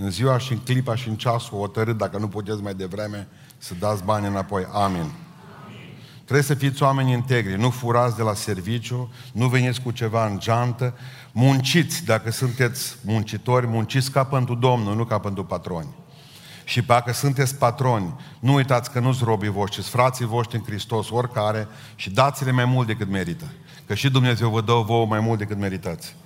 în 0.00 0.10
ziua 0.10 0.38
și 0.38 0.52
în 0.52 0.58
clipa 0.58 0.94
și 0.94 1.08
în 1.08 1.16
ceasul 1.16 1.58
hotărât, 1.58 1.96
dacă 1.98 2.18
nu 2.18 2.28
puteți 2.28 2.62
mai 2.62 2.74
devreme, 2.74 3.28
să 3.58 3.74
dați 3.78 4.04
bani 4.04 4.26
înapoi. 4.26 4.66
Amin. 4.72 4.98
Amin. 4.98 5.12
Trebuie 6.14 6.42
să 6.42 6.54
fiți 6.54 6.82
oameni 6.82 7.12
integri, 7.12 7.60
nu 7.60 7.70
furați 7.70 8.16
de 8.16 8.22
la 8.22 8.34
serviciu, 8.34 9.12
nu 9.32 9.48
veniți 9.48 9.80
cu 9.80 9.90
ceva 9.90 10.26
în 10.26 10.38
geantă, 10.38 10.94
munciți, 11.32 12.04
dacă 12.04 12.30
sunteți 12.30 12.96
muncitori, 13.04 13.66
munciți 13.66 14.10
ca 14.10 14.24
pentru 14.24 14.54
Domnul, 14.54 14.96
nu 14.96 15.04
ca 15.04 15.18
pentru 15.18 15.44
patroni. 15.44 16.00
Și 16.64 16.82
dacă 16.82 17.12
sunteți 17.12 17.56
patroni, 17.56 18.14
nu 18.40 18.52
uitați 18.52 18.90
că 18.90 19.00
nu-s 19.00 19.20
robii 19.20 19.50
voștri, 19.50 19.80
sunt 19.80 19.94
frații 19.94 20.24
voștri 20.24 20.56
în 20.56 20.64
Hristos, 20.64 21.10
oricare, 21.10 21.68
și 21.94 22.10
dați-le 22.10 22.50
mai 22.50 22.64
mult 22.64 22.86
decât 22.86 23.08
merită. 23.08 23.44
Că 23.86 23.94
și 23.94 24.10
Dumnezeu 24.10 24.50
vă 24.50 24.60
dă 24.60 24.72
vouă 24.72 25.06
mai 25.06 25.20
mult 25.20 25.38
decât 25.38 25.58
meritați. 25.58 26.16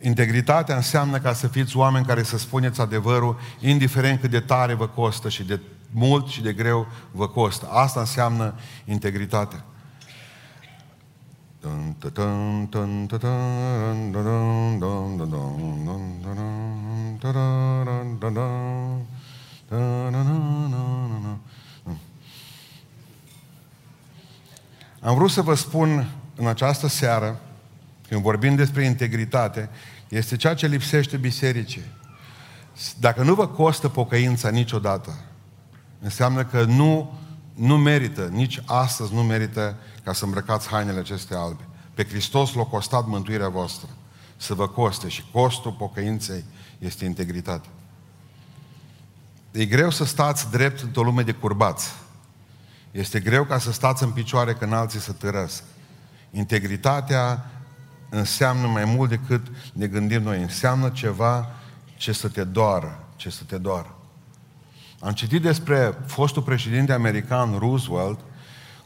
Integritatea 0.00 0.76
înseamnă 0.76 1.18
ca 1.18 1.32
să 1.32 1.46
fiți 1.46 1.76
oameni 1.76 2.06
care 2.06 2.22
să 2.22 2.38
spuneți 2.38 2.80
adevărul, 2.80 3.40
indiferent 3.60 4.20
cât 4.20 4.30
de 4.30 4.40
tare 4.40 4.74
vă 4.74 4.86
costă 4.86 5.28
și 5.28 5.42
de 5.42 5.60
mult 5.90 6.26
și 6.26 6.42
de 6.42 6.52
greu 6.52 6.86
vă 7.10 7.28
costă. 7.28 7.68
Asta 7.70 8.00
înseamnă 8.00 8.54
integritatea. 8.84 9.64
Am 25.00 25.14
vrut 25.14 25.30
să 25.30 25.42
vă 25.42 25.54
spun 25.54 26.06
în 26.34 26.46
această 26.46 26.86
seară, 26.88 27.40
când 28.08 28.22
vorbim 28.22 28.54
despre 28.54 28.84
integritate, 28.84 29.68
este 30.08 30.36
ceea 30.36 30.54
ce 30.54 30.66
lipsește 30.66 31.16
bisericii. 31.16 31.84
Dacă 33.00 33.22
nu 33.22 33.34
vă 33.34 33.48
costă 33.48 33.88
pocăința 33.88 34.48
niciodată, 34.48 35.18
înseamnă 36.02 36.44
că 36.44 36.64
nu, 36.64 37.18
nu 37.56 37.78
merită, 37.78 38.28
nici 38.32 38.62
astăzi 38.64 39.14
nu 39.14 39.22
merită 39.22 39.76
ca 40.04 40.12
să 40.12 40.24
îmbrăcați 40.24 40.68
hainele 40.68 40.98
acestea 40.98 41.38
albe. 41.38 41.68
Pe 41.94 42.04
Hristos 42.04 42.52
l-a 42.52 42.64
costat 42.64 43.06
mântuirea 43.06 43.48
voastră. 43.48 43.88
Să 44.36 44.54
vă 44.54 44.68
coste 44.68 45.08
și 45.08 45.24
costul 45.32 45.72
pocăinței 45.72 46.44
este 46.78 47.04
integritate. 47.04 47.68
E 49.50 49.64
greu 49.64 49.90
să 49.90 50.04
stați 50.04 50.50
drept 50.50 50.80
într-o 50.80 51.02
lume 51.02 51.22
de 51.22 51.32
curbați. 51.32 51.92
Este 52.90 53.20
greu 53.20 53.44
ca 53.44 53.58
să 53.58 53.72
stați 53.72 54.02
în 54.02 54.10
picioare 54.10 54.54
când 54.54 54.72
alții 54.72 55.00
să 55.00 55.12
târăsc. 55.12 55.62
Integritatea 56.30 57.50
înseamnă 58.08 58.66
mai 58.66 58.84
mult 58.84 59.08
decât 59.08 59.46
ne 59.72 59.86
gândim 59.86 60.22
noi. 60.22 60.42
Înseamnă 60.42 60.88
ceva 60.88 61.50
ce 61.96 62.12
să 62.12 62.28
te 62.28 62.44
doară, 62.44 63.04
ce 63.16 63.30
să 63.30 63.42
te 63.44 63.58
doară. 63.58 63.95
Am 65.00 65.12
citit 65.12 65.42
despre 65.42 65.94
fostul 66.06 66.42
președinte 66.42 66.92
american 66.92 67.58
Roosevelt, 67.58 68.18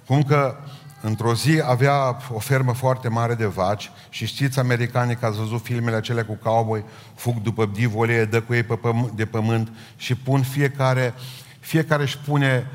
cum 0.06 0.22
că 0.22 0.56
într-o 1.00 1.34
zi 1.34 1.62
avea 1.64 2.16
o 2.32 2.38
fermă 2.38 2.72
foarte 2.72 3.08
mare 3.08 3.34
de 3.34 3.46
vaci 3.46 3.90
și 4.08 4.26
știți 4.26 4.58
americanii 4.58 5.16
că 5.16 5.26
ați 5.26 5.38
văzut 5.38 5.62
filmele 5.62 5.96
acelea 5.96 6.24
cu 6.24 6.38
cowboy, 6.42 6.84
fug 7.14 7.42
după 7.42 7.66
divolie, 7.66 8.24
dă 8.24 8.40
cu 8.40 8.54
ei 8.54 8.62
pe 8.62 8.74
pământ, 8.74 9.10
de 9.10 9.26
pământ 9.26 9.72
și 9.96 10.14
pun 10.14 10.42
fiecare, 10.42 11.14
fiecare 11.60 12.02
își 12.02 12.18
pune 12.18 12.70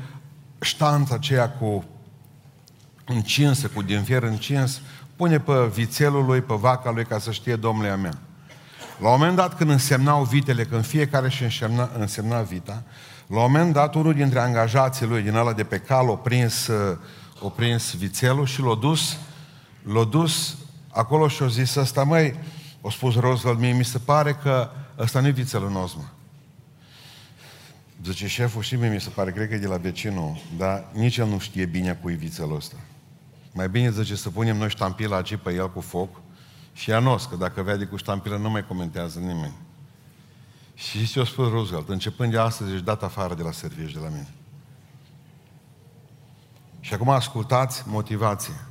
ștanța 0.60 1.14
aceea 1.14 1.50
cu 1.50 1.84
încinsă, 3.04 3.68
cu 3.68 3.82
din 3.82 4.02
fier 4.02 4.22
încins, 4.22 4.80
pune 5.16 5.38
pe 5.38 5.66
vițelul 5.74 6.24
lui, 6.24 6.40
pe 6.40 6.54
vaca 6.54 6.90
lui, 6.90 7.04
ca 7.04 7.18
să 7.18 7.30
știe 7.30 7.56
domnule 7.56 7.88
a 7.88 7.96
mea. 7.96 8.18
La 8.98 9.08
un 9.08 9.18
moment 9.18 9.36
dat, 9.36 9.56
când 9.56 9.70
însemnau 9.70 10.24
vitele, 10.24 10.64
când 10.64 10.84
fiecare 10.84 11.28
și 11.28 11.42
însemna, 11.42 11.90
însemna 11.98 12.40
vita, 12.40 12.82
la 13.26 13.36
un 13.36 13.50
moment 13.50 13.72
dat, 13.72 13.94
unul 13.94 14.14
dintre 14.14 14.38
angajații 14.38 15.06
lui, 15.06 15.22
din 15.22 15.34
ăla 15.34 15.52
de 15.52 15.64
pe 15.64 15.78
cal, 15.78 16.08
o 16.08 16.16
prins, 16.16 16.70
o 17.40 17.48
prins 17.48 17.94
vițelul 17.94 18.46
și 18.46 18.60
l-a 18.60 18.74
dus, 18.74 19.16
l-a 19.82 20.04
dus 20.04 20.56
acolo 20.90 21.28
și 21.28 21.42
a 21.42 21.46
zis 21.46 21.74
ăsta, 21.74 22.04
măi, 22.04 22.34
o 22.80 22.90
spus 22.90 23.14
Roosevelt, 23.14 23.58
mie 23.58 23.72
mi 23.72 23.84
se 23.84 23.98
pare 23.98 24.32
că 24.42 24.70
ăsta 24.98 25.20
nu 25.20 25.26
e 25.26 25.30
vițelul 25.30 25.70
nostru, 25.70 25.98
mă. 26.00 26.06
Zice 28.04 28.26
șeful, 28.26 28.62
și 28.62 28.76
mie 28.76 28.88
mi 28.88 29.00
se 29.00 29.08
pare, 29.08 29.32
cred 29.32 29.48
că 29.48 29.54
e 29.54 29.58
de 29.58 29.66
la 29.66 29.76
vecinul, 29.76 30.36
dar 30.56 30.84
nici 30.92 31.16
el 31.16 31.26
nu 31.26 31.38
știe 31.38 31.64
bine 31.64 31.98
cu 32.02 32.08
vițelul 32.08 32.56
ăsta. 32.56 32.76
Mai 33.52 33.68
bine 33.68 33.90
zice 33.90 34.16
să 34.16 34.30
punem 34.30 34.56
noi 34.56 34.68
ștampila 34.68 35.16
aici 35.16 35.36
pe 35.36 35.54
el 35.54 35.72
cu 35.72 35.80
foc 35.80 36.08
și 36.76 36.92
anos, 36.92 37.24
că 37.24 37.36
dacă 37.36 37.62
vede 37.62 37.84
cu 37.84 37.96
ștampilă 37.96 38.36
nu 38.36 38.50
mai 38.50 38.66
comentează 38.66 39.18
nimeni. 39.18 39.54
Și 40.74 41.06
ce 41.06 41.20
a 41.20 41.24
spus 41.24 41.48
Roosevelt? 41.48 41.88
Începând 41.88 42.32
de 42.32 42.38
astăzi 42.38 42.72
ești 42.72 42.84
dat 42.84 43.02
afară 43.02 43.34
de 43.34 43.42
la 43.42 43.52
servici 43.52 43.92
de 43.92 43.98
la 43.98 44.08
mine. 44.08 44.28
Și 46.80 46.94
acum 46.94 47.08
ascultați 47.08 47.82
motivație. 47.86 48.66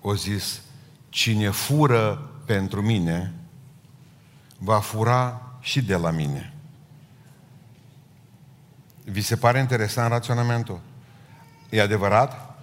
O 0.00 0.14
zis, 0.14 0.60
cine 1.08 1.50
fură 1.50 2.30
pentru 2.44 2.82
mine, 2.82 3.34
va 4.58 4.80
fura 4.80 5.40
și 5.60 5.82
de 5.82 5.96
la 5.96 6.10
mine. 6.10 6.54
Vi 9.04 9.20
se 9.20 9.36
pare 9.36 9.58
interesant 9.58 10.10
raționamentul? 10.10 10.80
E 11.70 11.80
adevărat? 11.80 12.56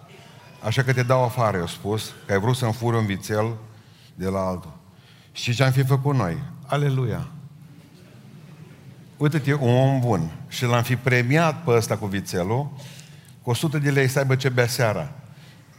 Așa 0.63 0.83
că 0.83 0.93
te 0.93 1.03
dau 1.03 1.23
afară, 1.23 1.57
eu 1.57 1.67
spus, 1.67 2.13
că 2.25 2.31
ai 2.31 2.39
vrut 2.39 2.55
să-mi 2.55 2.73
furi 2.73 2.97
un 2.97 3.05
vițel 3.05 3.57
de 4.19 4.27
la 4.27 4.39
altul. 4.39 4.73
Și 5.31 5.53
ce 5.53 5.63
am 5.63 5.71
fi 5.71 5.83
făcut 5.83 6.15
noi? 6.15 6.37
Aleluia! 6.65 7.27
Uite-te, 9.17 9.53
un 9.53 9.75
om 9.75 9.99
bun. 9.99 10.31
Și 10.47 10.65
l-am 10.65 10.83
fi 10.83 10.95
premiat 10.95 11.63
pe 11.63 11.71
ăsta 11.71 11.97
cu 11.97 12.05
vițelul, 12.05 12.71
cu 13.41 13.49
100 13.49 13.77
de 13.77 13.91
lei 13.91 14.07
să 14.07 14.19
aibă 14.19 14.35
ce 14.35 14.49
bea 14.49 14.67
seara. 14.67 15.11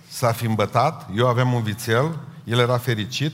S-a 0.08 0.32
fi 0.32 0.46
îmbătat, 0.46 1.08
eu 1.16 1.28
aveam 1.28 1.52
un 1.52 1.62
vițel, 1.62 2.18
el 2.44 2.58
era 2.58 2.78
fericit 2.78 3.32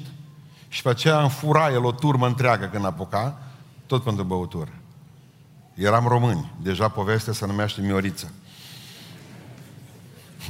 și 0.69 0.83
pe 0.83 0.89
aceea 0.89 1.19
am 1.19 1.29
furat 1.29 1.73
el 1.73 1.85
o 1.85 1.93
turmă 1.93 2.27
întreagă 2.27 2.67
când 2.67 2.85
apuca, 2.85 3.39
tot 3.87 4.03
pentru 4.03 4.25
băutură. 4.25 4.73
Eram 5.75 6.07
români, 6.07 6.53
deja 6.63 6.89
povestea 6.89 7.33
se 7.33 7.47
numește 7.47 7.81
Mioriță. 7.81 8.33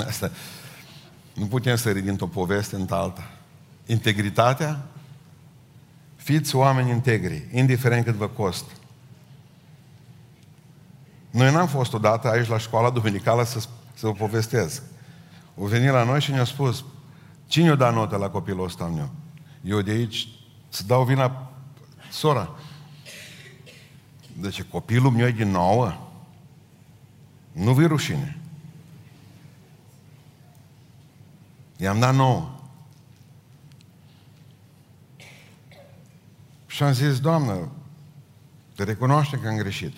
Asta. 0.06 0.30
Nu 1.34 1.46
putem 1.46 1.76
să 1.76 1.90
ridim 1.90 2.16
o 2.20 2.26
poveste 2.26 2.76
în 2.76 2.86
alta. 2.90 3.35
Integritatea, 3.86 4.86
fiți 6.16 6.56
oameni 6.56 6.90
integri, 6.90 7.48
indiferent 7.52 8.04
cât 8.04 8.14
vă 8.14 8.28
costă. 8.28 8.72
Noi 11.30 11.52
n-am 11.52 11.66
fost 11.66 11.92
odată 11.92 12.30
aici 12.30 12.48
la 12.48 12.58
școala 12.58 12.90
duminicală 12.90 13.44
să, 13.44 13.58
să 13.94 14.06
vă 14.06 14.12
povestesc. 14.12 14.82
O 15.54 15.66
venit 15.66 15.90
la 15.90 16.04
noi 16.04 16.20
și 16.20 16.30
ne-a 16.30 16.44
spus, 16.44 16.84
cine 17.46 17.70
o 17.70 17.76
da 17.76 17.90
notă 17.90 18.16
la 18.16 18.30
copilul 18.30 18.64
ăsta 18.64 18.84
al 18.84 18.90
meu? 18.90 19.10
Eu 19.64 19.80
de 19.80 19.90
aici 19.90 20.28
să 20.68 20.82
dau 20.86 21.04
vina 21.04 21.50
sora. 22.10 22.50
Deci 24.40 24.62
copilul 24.62 25.10
meu 25.10 25.26
e 25.26 25.30
din 25.30 25.50
nouă. 25.50 26.10
Nu 27.52 27.72
vi 27.72 27.86
rușine. 27.86 28.38
I-am 31.76 31.98
dat 31.98 32.14
nouă. 32.14 32.55
Și 36.76 36.82
am 36.82 36.92
zis, 36.92 37.20
Doamnă, 37.20 37.68
te 38.74 38.84
recunoaște 38.84 39.38
că 39.38 39.48
am 39.48 39.56
greșit. 39.56 39.96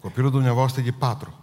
Copilul 0.00 0.30
dumneavoastră 0.30 0.80
e 0.80 0.84
de 0.84 0.90
patru. 0.90 1.34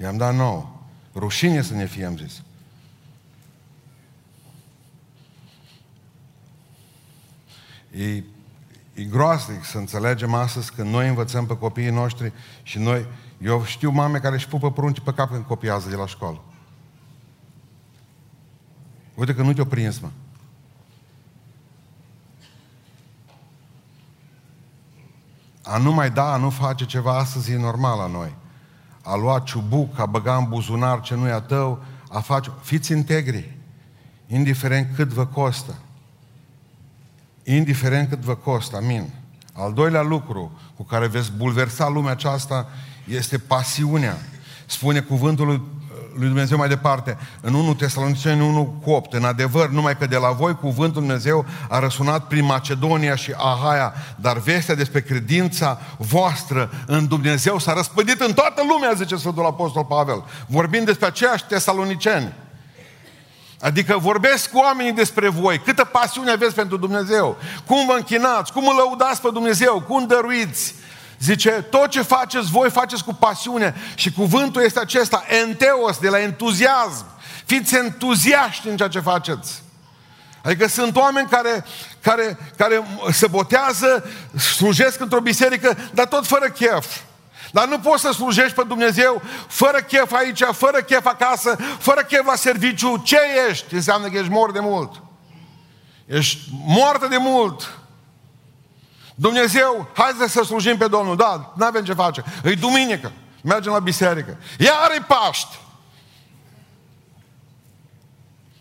I-am 0.00 0.16
dat 0.16 0.34
nouă. 0.34 0.70
Rușine 1.14 1.62
să 1.62 1.74
ne 1.74 1.86
fie, 1.86 2.04
am 2.04 2.16
zis. 2.16 2.42
E, 7.90 8.24
e 8.94 9.04
groaznic 9.10 9.64
să 9.64 9.78
înțelegem 9.78 10.34
astăzi 10.34 10.72
că 10.72 10.82
noi 10.82 11.08
învățăm 11.08 11.46
pe 11.46 11.58
copiii 11.58 11.90
noștri 11.90 12.32
și 12.62 12.78
noi, 12.78 13.06
eu 13.38 13.64
știu 13.64 13.90
mame 13.90 14.18
care 14.18 14.34
își 14.34 14.48
pupă 14.48 14.72
prunci 14.72 15.00
pe 15.00 15.12
cap 15.12 15.30
când 15.30 15.44
copiază 15.44 15.88
de 15.88 15.96
la 15.96 16.06
școală. 16.06 16.44
Uite 19.14 19.34
că 19.34 19.42
nu 19.42 19.52
te-o 19.52 19.64
prins, 19.64 19.98
mă. 19.98 20.10
A 25.68 25.78
nu 25.78 25.92
mai 25.92 26.10
da, 26.10 26.32
a 26.32 26.36
nu 26.36 26.50
face 26.50 26.84
ceva 26.84 27.18
astăzi 27.18 27.52
e 27.52 27.56
normal 27.56 27.98
la 27.98 28.06
noi. 28.06 28.34
A 29.02 29.16
lua 29.16 29.38
ciubuc, 29.38 29.98
a 29.98 30.06
băga 30.06 30.36
în 30.36 30.48
buzunar 30.48 31.00
ce 31.00 31.14
nu 31.14 31.26
e 31.26 31.32
a 31.32 31.40
tău, 31.40 31.84
a 32.08 32.20
face... 32.20 32.50
Fiți 32.62 32.92
integri, 32.92 33.56
indiferent 34.26 34.94
cât 34.94 35.08
vă 35.08 35.26
costă. 35.26 35.74
Indiferent 37.42 38.08
cât 38.08 38.18
vă 38.18 38.34
costă, 38.34 38.76
amin. 38.76 39.10
Al 39.52 39.72
doilea 39.72 40.02
lucru 40.02 40.58
cu 40.76 40.82
care 40.82 41.06
veți 41.06 41.32
bulversa 41.32 41.88
lumea 41.88 42.10
aceasta 42.10 42.68
este 43.08 43.38
pasiunea. 43.38 44.16
Spune 44.66 45.00
cuvântul 45.00 45.46
lui 45.46 45.62
lui 46.18 46.26
Dumnezeu 46.26 46.58
mai 46.58 46.68
departe, 46.68 47.18
în 47.40 47.54
1 47.54 47.74
Tesaloniceni 47.74 48.40
1 48.40 48.80
cu 48.82 48.90
8, 48.90 49.12
în 49.12 49.24
adevăr, 49.24 49.68
numai 49.68 49.96
că 49.96 50.06
de 50.06 50.16
la 50.16 50.30
voi 50.30 50.54
cuvântul 50.54 51.02
Dumnezeu 51.02 51.44
a 51.68 51.78
răsunat 51.78 52.26
prin 52.26 52.44
Macedonia 52.44 53.14
și 53.14 53.34
Ahaia, 53.36 53.94
dar 54.16 54.38
vestea 54.38 54.74
despre 54.74 55.00
credința 55.00 55.80
voastră 55.98 56.70
în 56.86 57.06
Dumnezeu 57.06 57.58
s-a 57.58 57.72
răspândit 57.72 58.20
în 58.20 58.32
toată 58.32 58.62
lumea, 58.68 58.92
zice 58.92 59.16
Sfântul 59.16 59.46
Apostol 59.46 59.84
Pavel, 59.84 60.24
vorbind 60.46 60.86
despre 60.86 61.06
aceiași 61.06 61.44
tesaloniceni. 61.44 62.32
Adică 63.60 63.98
vorbesc 63.98 64.50
cu 64.50 64.58
oamenii 64.58 64.92
despre 64.92 65.28
voi, 65.28 65.58
câtă 65.58 65.84
pasiune 65.84 66.30
aveți 66.30 66.54
pentru 66.54 66.76
Dumnezeu, 66.76 67.36
cum 67.66 67.86
vă 67.86 67.92
închinați, 67.96 68.52
cum 68.52 68.68
îl 68.68 68.74
lăudați 68.74 69.20
pe 69.20 69.28
Dumnezeu, 69.32 69.84
cum 69.88 70.06
dăruiți, 70.06 70.74
Zice, 71.18 71.50
tot 71.50 71.88
ce 71.88 72.02
faceți 72.02 72.50
voi, 72.50 72.70
faceți 72.70 73.04
cu 73.04 73.14
pasiune. 73.14 73.74
Și 73.94 74.12
cuvântul 74.12 74.62
este 74.62 74.80
acesta, 74.80 75.24
enteos, 75.42 75.98
de 75.98 76.08
la 76.08 76.20
entuziasm. 76.20 77.04
Fiți 77.44 77.74
entuziaști 77.74 78.68
în 78.68 78.76
ceea 78.76 78.88
ce 78.88 79.00
faceți. 79.00 79.62
Adică 80.42 80.68
sunt 80.68 80.96
oameni 80.96 81.28
care, 81.28 81.64
care, 82.00 82.38
care 82.56 82.86
se 83.10 83.26
botează, 83.26 84.04
slujesc 84.56 85.00
într-o 85.00 85.20
biserică, 85.20 85.76
dar 85.92 86.06
tot 86.06 86.26
fără 86.26 86.48
chef. 86.48 86.86
Dar 87.52 87.68
nu 87.68 87.78
poți 87.78 88.02
să 88.02 88.10
slujești 88.12 88.54
pe 88.54 88.62
Dumnezeu 88.66 89.22
fără 89.48 89.78
chef 89.78 90.12
aici, 90.12 90.42
fără 90.52 90.78
chef 90.78 91.06
acasă, 91.06 91.56
fără 91.78 92.00
chef 92.00 92.26
la 92.26 92.34
serviciu. 92.34 93.02
Ce 93.04 93.18
ești? 93.48 93.74
Înseamnă 93.74 94.08
că 94.08 94.18
ești 94.18 94.30
mort 94.30 94.52
de 94.52 94.60
mult. 94.60 95.02
Ești 96.06 96.38
moartă 96.66 97.06
de 97.06 97.16
mult. 97.16 97.78
Dumnezeu, 99.18 99.88
hai 99.94 100.28
să 100.28 100.42
slujim 100.42 100.76
pe 100.76 100.86
Domnul. 100.86 101.16
Da, 101.16 101.52
nu 101.56 101.64
avem 101.64 101.84
ce 101.84 101.92
face. 101.92 102.24
E 102.44 102.54
duminică. 102.54 103.12
Mergem 103.42 103.72
la 103.72 103.78
biserică. 103.78 104.36
Iar 104.58 104.90
e 104.96 105.04
Paști. 105.06 105.58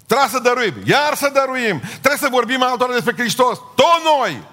Trebuie 0.06 0.28
să 0.30 0.40
dăruim. 0.40 0.74
Iar 0.86 1.16
să 1.16 1.30
dăruim. 1.34 1.80
Trebuie 1.80 2.18
să 2.18 2.28
vorbim 2.32 2.64
altora 2.64 2.94
despre 2.94 3.14
Hristos. 3.14 3.58
Tot 3.58 4.20
noi. 4.20 4.44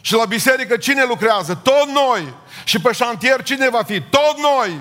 Și 0.00 0.14
la 0.14 0.24
biserică 0.24 0.76
cine 0.76 1.04
lucrează? 1.04 1.54
Tot 1.54 1.88
noi. 1.88 2.34
Și 2.64 2.80
pe 2.80 2.92
șantier 2.92 3.42
cine 3.42 3.68
va 3.68 3.82
fi? 3.82 4.00
Tot 4.00 4.38
noi. 4.38 4.80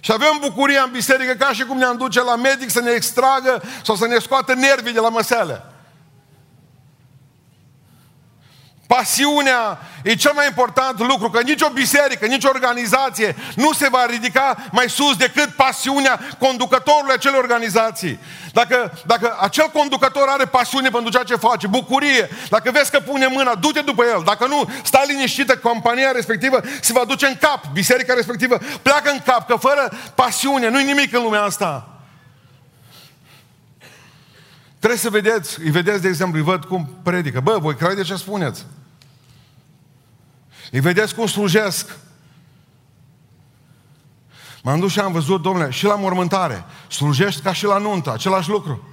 Și 0.00 0.12
avem 0.12 0.38
bucuria 0.40 0.82
în 0.82 0.90
biserică 0.90 1.32
ca 1.32 1.52
și 1.52 1.64
cum 1.64 1.76
ne-am 1.76 1.96
duce 1.96 2.22
la 2.22 2.36
medic 2.36 2.70
să 2.70 2.80
ne 2.80 2.90
extragă 2.90 3.62
sau 3.84 3.96
să 3.96 4.06
ne 4.06 4.18
scoată 4.18 4.54
nervii 4.54 4.92
de 4.92 5.00
la 5.00 5.08
măsele. 5.08 5.64
Pasiunea 8.86 9.78
e 10.02 10.14
cel 10.14 10.32
mai 10.34 10.46
important 10.46 10.98
lucru, 10.98 11.30
că 11.30 11.40
nicio 11.40 11.68
biserică, 11.68 12.26
nicio 12.26 12.48
organizație 12.48 13.36
nu 13.54 13.72
se 13.72 13.88
va 13.88 14.06
ridica 14.06 14.56
mai 14.70 14.88
sus 14.88 15.16
decât 15.16 15.48
pasiunea 15.48 16.20
conducătorului 16.38 17.14
acelei 17.14 17.38
organizații. 17.38 18.18
Dacă, 18.52 18.92
dacă 19.06 19.36
acel 19.40 19.70
conducător 19.72 20.28
are 20.28 20.44
pasiune 20.44 20.88
pentru 20.88 21.10
ceea 21.10 21.22
ce 21.22 21.36
face, 21.36 21.66
bucurie, 21.66 22.28
dacă 22.48 22.70
vezi 22.70 22.90
că 22.90 23.00
pune 23.00 23.26
mâna, 23.26 23.54
du-te 23.54 23.80
după 23.80 24.04
el. 24.04 24.22
Dacă 24.24 24.46
nu, 24.46 24.70
stai 24.84 25.06
liniștită, 25.06 25.56
compania 25.56 26.10
respectivă 26.10 26.60
se 26.80 26.92
va 26.92 27.04
duce 27.04 27.26
în 27.26 27.36
cap, 27.40 27.60
biserica 27.72 28.14
respectivă 28.14 28.58
pleacă 28.82 29.10
în 29.10 29.20
cap, 29.24 29.46
că 29.46 29.56
fără 29.56 29.92
pasiune 30.14 30.68
nu-i 30.68 30.84
nimic 30.84 31.14
în 31.14 31.22
lumea 31.22 31.42
asta. 31.42 31.95
Trebuie 34.86 35.04
să 35.04 35.20
vedeți, 35.20 35.60
îi 35.60 35.70
vedeți, 35.70 36.02
de 36.02 36.08
exemplu, 36.08 36.38
îi 36.38 36.44
văd 36.44 36.64
cum 36.64 36.98
predică. 37.02 37.40
Bă, 37.40 37.58
voi 37.58 37.74
crede 37.74 38.02
ce 38.02 38.16
spuneți. 38.16 38.66
Îi 40.70 40.80
vedeți 40.80 41.14
cum 41.14 41.26
slujesc. 41.26 41.96
M-am 44.62 44.80
dus 44.80 44.92
și 44.92 45.00
am 45.00 45.12
văzut, 45.12 45.42
domnule, 45.42 45.70
și 45.70 45.84
la 45.84 45.94
mormântare. 45.94 46.64
Slujești 46.88 47.40
ca 47.40 47.52
și 47.52 47.64
la 47.64 47.78
nuntă, 47.78 48.12
același 48.12 48.48
lucru. 48.48 48.88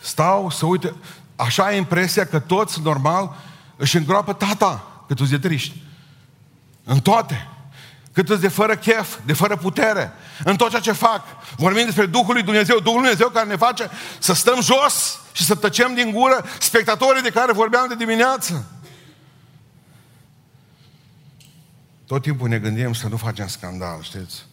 Stau 0.00 0.50
să 0.50 0.66
uite, 0.66 0.94
așa 1.36 1.64
ai 1.64 1.76
impresia 1.76 2.26
că 2.26 2.38
toți, 2.38 2.80
normal, 2.80 3.36
își 3.76 3.96
îngroapă 3.96 4.32
tata 4.32 5.04
cât 5.06 5.28
de 5.28 5.38
triști. 5.38 5.82
În 6.84 7.00
toate 7.00 7.48
cât 8.14 8.40
de 8.40 8.48
fără 8.48 8.76
chef, 8.76 9.18
de 9.24 9.32
fără 9.32 9.56
putere, 9.56 10.12
în 10.44 10.56
tot 10.56 10.68
ceea 10.68 10.80
ce 10.80 10.92
fac. 10.92 11.22
Vorbim 11.56 11.84
despre 11.84 12.06
Duhul 12.06 12.32
lui 12.32 12.42
Dumnezeu, 12.42 12.78
Duhul 12.78 13.00
lui 13.00 13.08
Dumnezeu 13.08 13.28
care 13.28 13.46
ne 13.46 13.56
face 13.56 13.90
să 14.18 14.32
stăm 14.32 14.60
jos 14.60 15.20
și 15.32 15.44
să 15.44 15.54
tăcem 15.54 15.94
din 15.94 16.10
gură 16.10 16.44
spectatorii 16.58 17.22
de 17.22 17.30
care 17.30 17.52
vorbeam 17.52 17.88
de 17.88 17.94
dimineață. 17.94 18.64
tot 22.06 22.22
timpul 22.22 22.48
ne 22.48 22.58
gândim 22.58 22.92
să 22.92 23.08
nu 23.08 23.16
facem 23.16 23.46
scandal, 23.46 24.02
știți? 24.02 24.46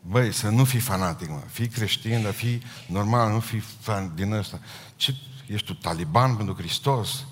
Băi, 0.00 0.32
să 0.32 0.48
nu 0.48 0.64
fii 0.64 0.80
fanatic, 0.80 1.28
mă. 1.28 1.42
Fii 1.50 1.68
creștin, 1.68 2.22
dar 2.22 2.32
fii 2.32 2.62
normal, 2.86 3.32
nu 3.32 3.40
fii 3.40 3.64
fan 3.80 4.12
din 4.14 4.32
ăsta. 4.32 4.60
Ce, 4.96 5.14
ești 5.46 5.66
tu 5.66 5.74
taliban 5.74 6.36
pentru 6.36 6.54
Hristos? 6.54 7.24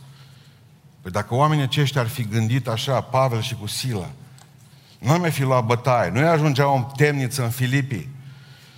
Păi 1.01 1.11
dacă 1.11 1.35
oamenii 1.35 1.64
aceștia 1.64 2.01
ar 2.01 2.09
fi 2.09 2.23
gândit 2.23 2.68
așa, 2.68 3.01
Pavel 3.01 3.40
și 3.40 3.55
cu 3.55 3.66
Sila, 3.66 4.11
nu 5.05 5.12
ar 5.12 5.19
mai 5.19 5.31
fi 5.31 5.43
luat 5.43 5.64
bătaie, 5.64 6.11
nu 6.11 6.29
ajungeau 6.29 6.77
în 6.77 6.85
temniță 6.97 7.43
în 7.43 7.51
Filipii, 7.51 8.09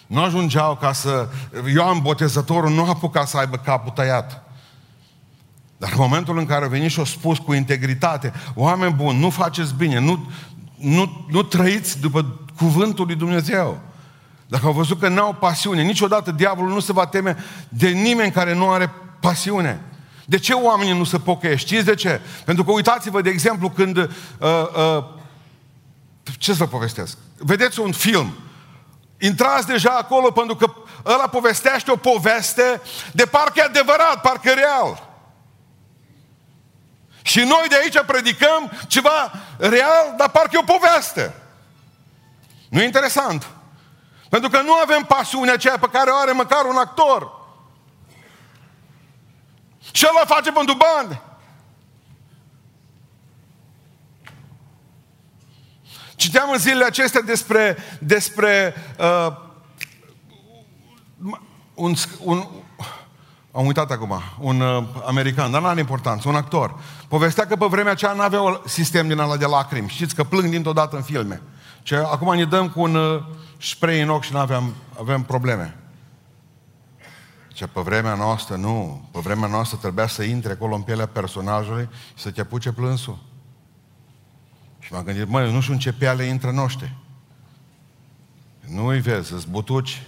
nu 0.07 0.23
ajungeau 0.23 0.77
ca 0.77 0.93
să... 0.93 1.29
Ioan 1.75 1.99
Botezătorul 2.01 2.71
nu 2.71 2.85
apuca 2.85 3.25
să 3.25 3.37
aibă 3.37 3.57
capul 3.57 3.91
tăiat. 3.91 4.45
Dar 5.77 5.91
în 5.91 5.99
momentul 5.99 6.39
în 6.39 6.47
care 6.47 6.65
a 6.65 6.69
venit 6.69 6.91
și 6.91 7.01
a 7.01 7.05
spus 7.05 7.39
cu 7.39 7.53
integritate, 7.53 8.33
oameni 8.55 8.93
buni, 8.93 9.19
nu 9.19 9.31
faceți 9.31 9.75
bine, 9.75 9.99
nu, 9.99 10.31
nu, 10.77 11.27
nu 11.31 11.43
trăiți 11.43 12.01
după 12.01 12.41
cuvântul 12.57 13.07
lui 13.07 13.15
Dumnezeu. 13.15 13.81
Dacă 14.47 14.67
au 14.67 14.73
văzut 14.73 15.01
că 15.01 15.09
n-au 15.09 15.33
pasiune, 15.33 15.83
niciodată 15.83 16.31
diavolul 16.31 16.73
nu 16.73 16.81
se 16.81 16.93
va 16.93 17.07
teme 17.07 17.37
de 17.69 17.89
nimeni 17.89 18.31
care 18.31 18.55
nu 18.55 18.71
are 18.71 18.91
pasiune. 19.21 19.81
De 20.25 20.39
ce 20.39 20.53
oamenii 20.53 20.99
nu 20.99 21.05
se 21.05 21.19
pocăie? 21.19 21.57
Știți 21.57 21.85
de 21.85 21.95
ce? 21.95 22.21
Pentru 22.45 22.65
că 22.65 22.73
uitați-vă, 22.73 23.21
de 23.21 23.31
exemplu, 23.31 23.69
când... 23.69 23.97
Uh, 23.97 24.07
uh, 24.39 25.15
ce 26.39 26.53
să 26.53 26.59
vă 26.59 26.67
povestesc? 26.67 27.17
Vedeți 27.37 27.81
un 27.81 27.93
film. 27.93 28.39
Intrați 29.19 29.67
deja 29.67 29.91
acolo 29.91 30.31
pentru 30.31 30.57
că 30.57 30.75
ăla 31.05 31.29
povestește 31.29 31.91
o 31.91 31.97
poveste 31.97 32.81
de 33.13 33.27
parcă 33.27 33.53
e 33.61 33.63
adevărat, 33.63 34.21
parcă 34.21 34.49
e 34.49 34.55
real. 34.55 35.09
Și 37.23 37.39
noi 37.39 37.67
de 37.69 37.77
aici 37.77 38.01
predicăm 38.07 38.71
ceva 38.87 39.33
real, 39.57 40.15
dar 40.17 40.31
parcă 40.31 40.51
e 40.53 40.59
o 40.59 40.79
poveste. 40.79 41.35
Nu 42.69 42.81
e 42.81 42.85
interesant? 42.85 43.47
Pentru 44.29 44.51
că 44.51 44.61
nu 44.61 44.73
avem 44.73 45.03
pasiunea 45.03 45.53
aceea 45.53 45.79
pe 45.79 45.89
care 45.93 46.11
o 46.11 46.17
are 46.17 46.33
măcar 46.33 46.65
un 46.65 46.77
actor. 46.77 47.33
Și 49.91 50.07
ăla 50.09 50.25
face 50.35 50.53
pentru 50.53 50.75
bani. 50.75 51.21
Citeam 56.17 56.51
în 56.53 56.59
zilele 56.59 56.85
acestea 56.85 57.21
despre, 57.21 57.77
despre 57.99 58.75
uh, 58.99 59.37
un, 61.75 61.95
un, 62.23 62.47
am 63.53 63.67
uitat 63.67 63.91
acum, 63.91 64.21
un 64.39 64.61
uh, 64.61 64.85
american, 65.07 65.51
dar 65.51 65.61
nu 65.61 65.67
are 65.67 65.81
importanță, 65.81 66.29
un 66.29 66.35
actor. 66.35 66.75
Povestea 67.09 67.47
că 67.47 67.57
pe 67.57 67.67
vremea 67.67 67.93
aceea 67.93 68.13
nu 68.13 68.21
avea 68.21 68.61
sistem 68.65 69.09
din 69.09 69.19
ala 69.19 69.37
de 69.37 69.47
lacrimi. 69.47 69.89
Știți 69.89 70.15
că 70.15 70.25
plâng 70.25 70.51
dintr-o 70.51 70.73
dată 70.73 70.97
în 70.97 71.03
filme. 71.03 71.43
Ce 71.83 71.97
acum 71.97 72.35
ne 72.35 72.45
dăm 72.45 72.69
cu 72.69 72.81
un 72.81 72.95
uh, 72.95 73.23
spray 73.59 74.01
în 74.01 74.09
ochi 74.09 74.23
și 74.23 74.33
nu 74.33 74.39
aveam, 74.39 74.75
avem 75.01 75.23
probleme. 75.23 75.77
Ce 77.49 77.67
pe 77.67 77.81
vremea 77.81 78.15
noastră, 78.15 78.57
nu. 78.57 79.09
Pe 79.13 79.19
vremea 79.23 79.49
noastră 79.49 79.79
trebuia 79.81 80.07
să 80.07 80.23
intre 80.23 80.53
acolo 80.53 80.75
în 80.75 80.83
pielea 80.83 81.07
personajului 81.07 81.89
și 82.15 82.23
să 82.23 82.31
te 82.31 82.41
apuce 82.41 82.73
plânsul. 82.73 83.19
Și 84.87 84.93
m-am 84.93 85.05
gândit, 85.05 85.29
măi, 85.29 85.53
nu 85.53 85.61
știu 85.61 85.73
în 85.73 85.79
ce 85.79 85.93
piele 85.93 86.25
intră 86.25 86.51
noștri. 86.51 86.95
Nu-i 88.69 89.01
vezi, 89.01 89.33
îți 89.33 89.49
butuci. 89.49 90.03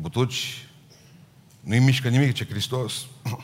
Butuci 0.00 0.68
nu-i 1.60 1.78
mișcă 1.78 2.08
nimic 2.08 2.34
ce 2.34 2.44
Hristos. 2.44 3.06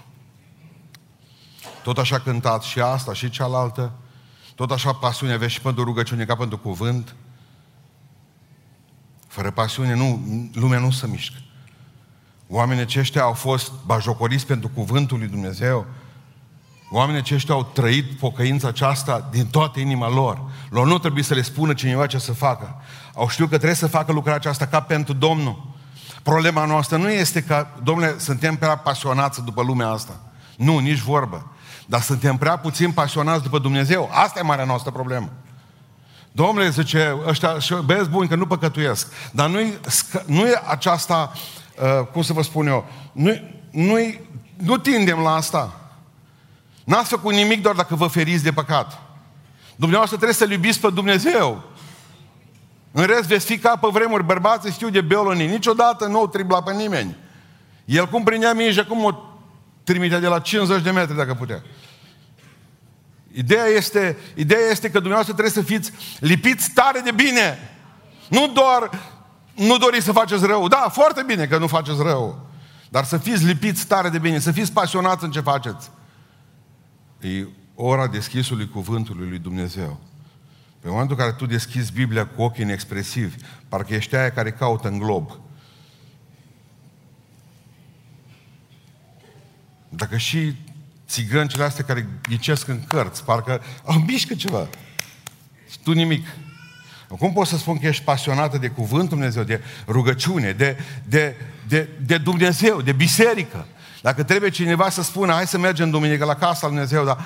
Tot 1.83 1.99
așa 1.99 2.21
cântat 2.21 2.63
și 2.63 2.81
asta 2.81 3.13
și 3.13 3.31
cealaltă. 3.31 3.93
Tot 4.55 4.71
așa 4.71 4.93
pasiune 4.93 5.33
aveți 5.33 5.53
și 5.53 5.61
pentru 5.61 5.85
rugăciune 5.85 6.25
ca 6.25 6.37
pentru 6.37 6.59
cuvânt. 6.59 7.15
Fără 9.27 9.51
pasiune 9.51 9.95
nu, 9.95 10.23
lumea 10.55 10.79
nu 10.79 10.91
se 10.91 11.07
mișcă. 11.07 11.39
Oamenii 12.49 12.83
aceștia 12.83 13.23
au 13.23 13.33
fost 13.33 13.73
bajocoriți 13.87 14.47
pentru 14.47 14.69
cuvântul 14.69 15.19
lui 15.19 15.29
Dumnezeu. 15.29 15.87
Oamenii 16.95 17.21
aceștia 17.21 17.55
au 17.55 17.71
trăit 17.73 18.19
pocăința 18.19 18.69
aceasta 18.69 19.29
din 19.31 19.47
toată 19.47 19.81
inima 19.81 20.09
lor. 20.09 20.43
Lor 20.71 20.87
nu 20.87 20.99
trebuie 20.99 21.23
să 21.23 21.35
le 21.35 21.43
spună 21.43 21.75
cineva 21.75 22.07
ce 22.07 22.19
să 22.19 22.33
facă. 22.33 22.83
Au 23.15 23.29
știut 23.29 23.49
că 23.49 23.57
trebuie 23.57 23.77
să 23.77 23.87
facă 23.87 24.13
lucrarea 24.13 24.39
aceasta 24.39 24.67
ca 24.67 24.81
pentru 24.81 25.13
Domnul. 25.13 25.67
Problema 26.23 26.65
noastră 26.65 26.97
nu 26.97 27.11
este 27.11 27.43
că, 27.43 27.67
domnule, 27.83 28.15
suntem 28.19 28.57
prea 28.57 28.77
pasionați 28.77 29.45
după 29.45 29.63
lumea 29.63 29.89
asta. 29.89 30.21
Nu, 30.57 30.79
nici 30.79 30.99
vorbă. 30.99 31.53
Dar 31.87 32.01
suntem 32.01 32.37
prea 32.37 32.57
puțin 32.57 32.93
pasionați 32.93 33.43
după 33.43 33.59
Dumnezeu. 33.59 34.11
Asta 34.13 34.39
e 34.39 34.43
marea 34.43 34.65
noastră 34.65 34.91
problemă. 34.91 35.29
Domnule, 36.33 36.71
zice, 36.71 37.19
ăștia, 37.27 37.57
băieți 37.85 38.09
buni 38.09 38.29
că 38.29 38.35
nu 38.35 38.47
păcătuiesc. 38.47 39.13
Dar 39.31 39.49
nu-i, 39.49 39.79
nu 40.27 40.47
e 40.47 40.63
aceasta, 40.67 41.33
uh, 41.83 42.07
cum 42.07 42.23
să 42.23 42.33
vă 42.33 42.43
spun 42.43 42.67
eu, 42.67 42.85
nu, 43.13 43.41
nu, 43.71 43.97
nu 44.57 44.77
tindem 44.77 45.19
la 45.19 45.35
asta. 45.35 45.77
N-ați 46.85 47.09
făcut 47.09 47.35
nimic 47.35 47.63
doar 47.63 47.75
dacă 47.75 47.95
vă 47.95 48.07
feriți 48.07 48.43
de 48.43 48.53
păcat. 48.53 49.03
Dumneavoastră 49.77 50.17
trebuie 50.17 50.39
să-L 50.39 50.51
iubiți 50.51 50.81
pe 50.81 50.91
Dumnezeu. 50.91 51.63
În 52.93 53.05
rest 53.05 53.29
veți 53.29 53.47
fi 53.47 53.59
ca 53.59 53.77
pe 53.77 53.89
vremuri 53.93 54.25
bărbați, 54.25 54.71
știu 54.71 54.91
de 54.91 55.01
Beolonii. 55.01 55.47
Niciodată 55.47 56.07
nu 56.07 56.21
o 56.21 56.27
tribla 56.27 56.63
pe 56.63 56.73
nimeni. 56.73 57.17
El 57.85 58.09
cum 58.09 58.23
prindea 58.23 58.53
minge, 58.53 58.83
cum 58.83 59.05
o 59.05 59.11
trimitea 59.85 60.19
de 60.19 60.27
la 60.27 60.39
50 60.39 60.83
de 60.83 60.91
metri 60.91 61.17
dacă 61.17 61.35
putea. 61.35 61.63
Ideea 63.33 63.67
este, 63.67 64.17
ideea 64.35 64.71
este 64.71 64.91
că 64.91 64.99
dumneavoastră 64.99 65.35
trebuie 65.35 65.65
să 65.65 65.71
fiți 65.73 65.93
lipiți 66.19 66.71
tare 66.71 67.01
de 67.01 67.11
bine. 67.11 67.77
Nu 68.29 68.49
doar 68.49 68.91
nu 69.55 69.77
doriți 69.77 70.05
să 70.05 70.13
faceți 70.13 70.47
rău. 70.47 70.69
Da, 70.69 70.89
foarte 70.93 71.23
bine 71.23 71.47
că 71.47 71.59
nu 71.59 71.67
faceți 71.67 72.03
rău. 72.03 72.47
Dar 72.89 73.05
să 73.05 73.17
fiți 73.17 73.45
lipiți 73.45 73.87
tare 73.87 74.09
de 74.09 74.19
bine, 74.19 74.39
să 74.39 74.53
fiți 74.53 74.73
pasionați 74.73 75.25
în 75.25 75.31
ce 75.31 75.41
faceți. 75.41 75.91
E 77.23 77.47
ora 77.75 78.07
deschisului 78.07 78.69
cuvântului 78.69 79.29
lui 79.29 79.39
Dumnezeu. 79.39 80.01
Pe 80.81 80.89
momentul 80.89 81.17
în 81.19 81.25
care 81.25 81.37
tu 81.37 81.47
deschizi 81.47 81.93
Biblia 81.93 82.27
cu 82.27 82.43
ochii 82.43 82.65
inexpresivi, 82.65 83.37
parcă 83.69 83.95
ești 83.95 84.17
aia 84.17 84.31
care 84.31 84.53
caută 84.53 84.89
în 84.89 84.99
glob. 84.99 85.39
Dacă 89.89 90.17
și 90.17 90.55
țigăncile 91.07 91.65
astea 91.65 91.85
care 91.85 92.09
ghicesc 92.29 92.69
în 92.69 92.85
cărți, 92.85 93.25
parcă 93.25 93.63
au 93.85 93.99
mișcă 93.99 94.35
ceva. 94.35 94.69
Și 95.71 95.79
tu 95.83 95.93
nimic. 95.93 96.27
Cum 97.19 97.33
poți 97.33 97.51
să 97.51 97.57
spun 97.57 97.79
că 97.79 97.87
ești 97.87 98.05
pasionată 98.05 98.59
de 98.59 98.69
cuvântul 98.69 99.09
Dumnezeu, 99.09 99.43
de 99.43 99.61
rugăciune, 99.87 100.53
de, 100.53 100.79
de, 101.05 101.37
de, 101.69 101.89
de 102.07 102.19
Dumnezeu, 102.19 102.81
de 102.81 102.93
biserică? 102.93 103.67
Dacă 104.03 104.23
trebuie 104.23 104.51
cineva 104.51 104.91
să 104.91 105.03
spună, 105.03 105.33
hai 105.33 105.47
să 105.47 105.59
mergem 105.59 105.91
duminică 105.91 106.25
la 106.25 106.35
casa 106.35 106.67
lui 106.67 106.77
Dumnezeu, 106.77 107.05
dar 107.05 107.19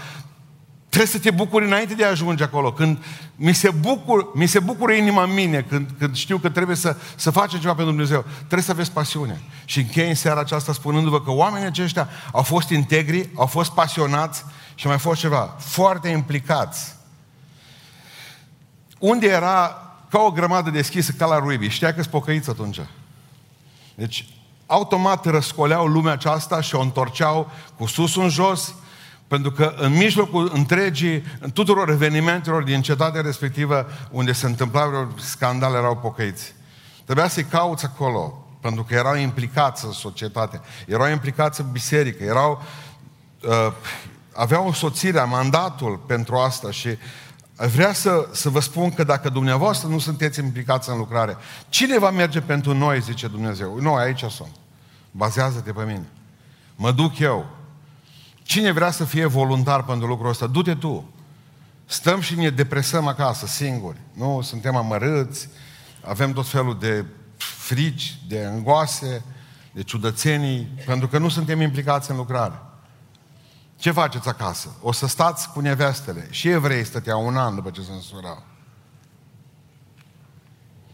Trebuie 0.97 1.21
să 1.21 1.29
te 1.29 1.31
bucuri 1.31 1.65
înainte 1.65 1.95
de 1.95 2.05
a 2.05 2.09
ajunge 2.09 2.43
acolo. 2.43 2.73
Când 2.73 3.05
mi 3.35 3.53
se, 3.53 3.71
bucur, 3.71 4.31
mi 4.35 4.47
se 4.47 4.59
bucură 4.59 4.93
inima 4.93 5.23
în 5.23 5.33
mine, 5.33 5.63
când, 5.63 5.91
când 5.99 6.17
știu 6.17 6.39
că 6.39 6.49
trebuie 6.51 6.77
să, 6.77 6.97
să 7.17 7.31
facem 7.31 7.61
ceva 7.61 7.75
pentru 7.75 7.93
Dumnezeu, 7.93 8.25
trebuie 8.37 8.63
să 8.63 8.71
aveți 8.71 8.93
pasiune. 8.93 9.41
Și 9.65 9.79
închei 9.79 10.09
în 10.09 10.15
seara 10.15 10.41
aceasta 10.41 10.73
spunându-vă 10.73 11.21
că 11.23 11.31
oamenii 11.31 11.67
aceștia 11.67 12.09
au 12.33 12.43
fost 12.43 12.69
integri, 12.69 13.31
au 13.35 13.47
fost 13.47 13.71
pasionați 13.73 14.45
și 14.75 14.87
mai 14.87 14.99
fost 14.99 15.21
ceva, 15.21 15.57
foarte 15.59 16.09
implicați. 16.09 16.95
Unde 18.99 19.27
era 19.27 19.83
ca 20.11 20.19
o 20.19 20.31
grămadă 20.31 20.71
deschisă, 20.71 21.13
ca 21.13 21.27
la 21.27 21.39
ruibii. 21.39 21.69
Știa 21.69 21.95
că-s 21.95 22.07
pocăiți 22.07 22.51
atunci. 22.51 22.81
Deci, 23.95 24.29
automat 24.67 25.25
răscoleau 25.25 25.87
lumea 25.87 26.13
aceasta 26.13 26.61
și 26.61 26.75
o 26.75 26.81
întorceau 26.81 27.51
cu 27.77 27.87
sus 27.87 28.17
în 28.17 28.29
jos, 28.29 28.75
pentru 29.29 29.51
că 29.51 29.75
în 29.77 29.93
mijlocul 29.93 30.51
întregii, 30.55 31.23
în 31.41 31.51
tuturor 31.51 31.89
evenimentelor 31.89 32.63
din 32.63 32.83
cetatea 32.83 33.21
respectivă, 33.21 33.87
unde 34.11 34.33
se 34.33 34.47
întâmplau 34.47 35.13
scandale, 35.17 35.77
erau 35.77 35.97
pocăiți. 35.97 36.55
Trebuia 37.05 37.29
să-i 37.29 37.45
cauți 37.45 37.85
acolo, 37.85 38.47
pentru 38.61 38.85
că 38.85 38.95
erau 38.95 39.17
implicați 39.17 39.85
în 39.85 39.93
societate, 39.93 40.61
erau 40.87 41.11
implicați 41.11 41.61
în 41.61 41.67
biserică, 41.73 42.25
erau, 42.25 42.63
uh, 43.43 43.73
aveau 44.33 44.67
însoțirea, 44.67 45.25
mandatul 45.25 46.01
pentru 46.07 46.37
asta 46.37 46.71
și 46.71 46.89
vrea 47.57 47.93
să, 47.93 48.29
să 48.33 48.49
vă 48.49 48.61
spun 48.61 48.91
că 48.91 49.05
dacă 49.05 49.29
dumneavoastră 49.29 49.89
nu 49.89 49.99
sunteți 49.99 50.41
implicați 50.41 50.91
în 50.91 50.97
lucrare, 50.97 51.37
cine 51.69 51.99
va 51.99 52.11
merge 52.11 52.41
pentru 52.41 52.75
noi, 52.75 53.01
zice 53.01 53.29
Dumnezeu? 53.29 53.79
Noi 53.81 54.03
aici 54.03 54.25
sunt. 54.25 54.55
Bazează-te 55.11 55.73
pe 55.73 55.83
mine. 55.83 56.07
Mă 56.77 56.93
duc 56.93 57.19
eu. 57.19 57.47
Cine 58.43 58.73
vrea 58.73 58.91
să 58.91 59.05
fie 59.05 59.27
voluntar 59.27 59.85
pentru 59.85 60.07
lucrul 60.07 60.29
ăsta, 60.29 60.47
du-te 60.47 60.75
tu. 60.75 61.11
Stăm 61.87 62.21
și 62.21 62.35
ne 62.35 62.51
depresăm 62.51 63.07
acasă, 63.07 63.47
singuri. 63.47 63.99
Nu, 64.13 64.41
suntem 64.43 64.77
amărâți, 64.77 65.49
avem 66.01 66.33
tot 66.33 66.49
felul 66.49 66.79
de 66.79 67.05
frici, 67.37 68.19
de 68.29 68.45
îngoase, 68.45 69.25
de 69.73 69.83
ciudățenii, 69.83 70.69
pentru 70.87 71.09
că 71.09 71.19
nu 71.19 71.29
suntem 71.29 71.61
implicați 71.61 72.11
în 72.11 72.17
lucrare. 72.17 72.61
Ce 73.77 73.91
faceți 73.91 74.29
acasă? 74.29 74.69
O 74.81 74.93
să 74.93 75.07
stați 75.07 75.51
cu 75.51 75.61
nevestele. 75.61 76.27
Și 76.31 76.49
evrei 76.49 76.85
stăteau 76.85 77.27
un 77.27 77.37
an 77.37 77.55
după 77.55 77.71
ce 77.71 77.81
se 77.81 77.93
însurau. 77.93 78.43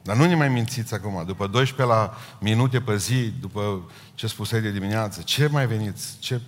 Dar 0.02 0.16
nu 0.16 0.24
ne 0.24 0.34
mai 0.34 0.48
mințiți 0.48 0.94
acum, 0.94 1.22
după 1.26 1.46
12 1.46 1.96
la 1.96 2.16
minute 2.40 2.80
pe 2.80 2.96
zi, 2.96 3.32
după 3.40 3.90
ce 4.14 4.26
spusei 4.26 4.60
de 4.60 4.70
dimineață, 4.70 5.22
ce 5.22 5.46
mai 5.46 5.66
veniți? 5.66 6.16
Ce... 6.18 6.40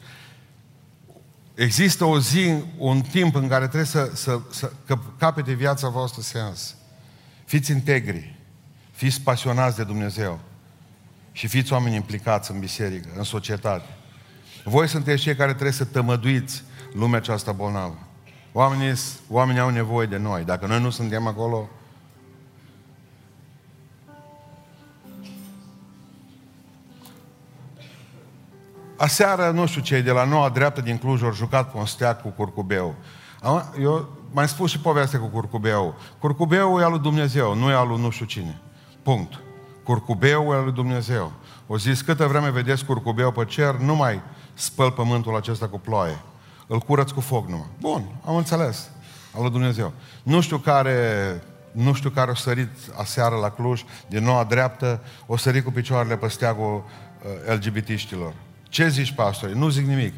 Există 1.55 2.05
o 2.05 2.20
zi, 2.20 2.62
un 2.79 3.01
timp 3.01 3.35
în 3.35 3.49
care 3.49 3.64
trebuie 3.64 3.87
să, 3.87 4.11
să, 4.14 4.40
să 4.51 4.73
că 4.87 4.99
capete 5.18 5.53
viața 5.53 5.88
voastră 5.88 6.23
sens. 6.23 6.75
Fiți 7.44 7.70
integri, 7.70 8.37
fiți 8.90 9.20
pasionați 9.20 9.77
de 9.77 9.85
Dumnezeu 9.85 10.40
și 11.33 11.47
fiți 11.47 11.73
oameni 11.73 11.94
implicați 11.94 12.51
în 12.51 12.59
biserică, 12.59 13.09
în 13.16 13.23
societate. 13.23 13.88
Voi 14.64 14.88
sunteți 14.88 15.22
cei 15.22 15.37
care 15.37 15.50
trebuie 15.50 15.72
să 15.72 15.85
tămăduiți 15.85 16.62
lumea 16.92 17.18
aceasta 17.18 17.53
bolnavă. 17.53 17.98
Oamenii, 18.53 18.92
oamenii 19.29 19.61
au 19.61 19.68
nevoie 19.68 20.07
de 20.07 20.16
noi. 20.16 20.44
Dacă 20.44 20.66
noi 20.66 20.81
nu 20.81 20.90
suntem 20.90 21.27
acolo, 21.27 21.68
Aseară, 28.96 29.50
nu 29.50 29.66
știu 29.66 29.81
cei 29.81 30.03
de 30.03 30.11
la 30.11 30.24
noua 30.24 30.48
dreaptă 30.48 30.81
din 30.81 30.98
Cluj 30.98 31.22
au 31.22 31.33
jucat 31.33 31.72
pe 31.72 31.79
un 31.79 31.87
steag 31.87 32.20
cu 32.20 32.29
curcubeu. 32.29 32.94
Eu 33.81 34.09
mai 34.33 34.48
spus 34.48 34.70
și 34.70 34.79
povestea 34.79 35.18
cu 35.18 35.27
curcubeu. 35.27 35.94
Curcubeu 36.18 36.81
e 36.81 36.85
al 36.85 36.90
lui 36.90 37.00
Dumnezeu, 37.00 37.55
nu 37.55 37.70
e 37.70 37.74
al 37.74 37.88
lui 37.88 38.00
nu 38.00 38.11
știu 38.11 38.27
cine. 38.27 38.61
Punct. 39.03 39.40
Curcubeu 39.83 40.53
e 40.53 40.55
al 40.55 40.62
lui 40.64 40.72
Dumnezeu. 40.72 41.33
O 41.66 41.79
zis, 41.79 42.00
câtă 42.00 42.27
vreme 42.27 42.50
vedeți 42.50 42.85
curcubeu 42.85 43.33
pe 43.33 43.44
cer, 43.44 43.74
nu 43.74 43.94
mai 43.94 44.22
spăl 44.55 44.90
pământul 44.90 45.37
acesta 45.37 45.69
cu 45.69 45.79
ploaie. 45.79 46.23
Îl 46.67 46.79
curăț 46.79 47.11
cu 47.11 47.21
foc 47.21 47.49
numai. 47.49 47.69
Bun, 47.81 48.05
am 48.25 48.37
înțeles. 48.37 48.90
Al 49.35 49.43
lui 49.43 49.51
Dumnezeu. 49.51 49.93
Nu 50.23 50.40
știu 50.40 50.59
care 50.59 50.99
nu 51.75 51.93
știu 51.93 52.11
care 52.11 52.31
o 52.31 52.35
sărit 52.35 52.69
aseară 52.97 53.37
la 53.37 53.51
Cluj, 53.51 53.85
din 54.07 54.25
noua 54.25 54.45
dreaptă, 54.45 55.01
o 55.27 55.37
sărit 55.37 55.64
cu 55.64 55.71
picioarele 55.71 56.17
pe 56.17 56.29
steagul 56.29 56.85
uh, 57.47 57.55
LGBT-știlor. 57.55 58.33
Ce 58.62 58.88
zici, 58.88 59.12
pastore? 59.12 59.53
Nu 59.53 59.69
zic 59.69 59.87
nimic. 59.87 60.14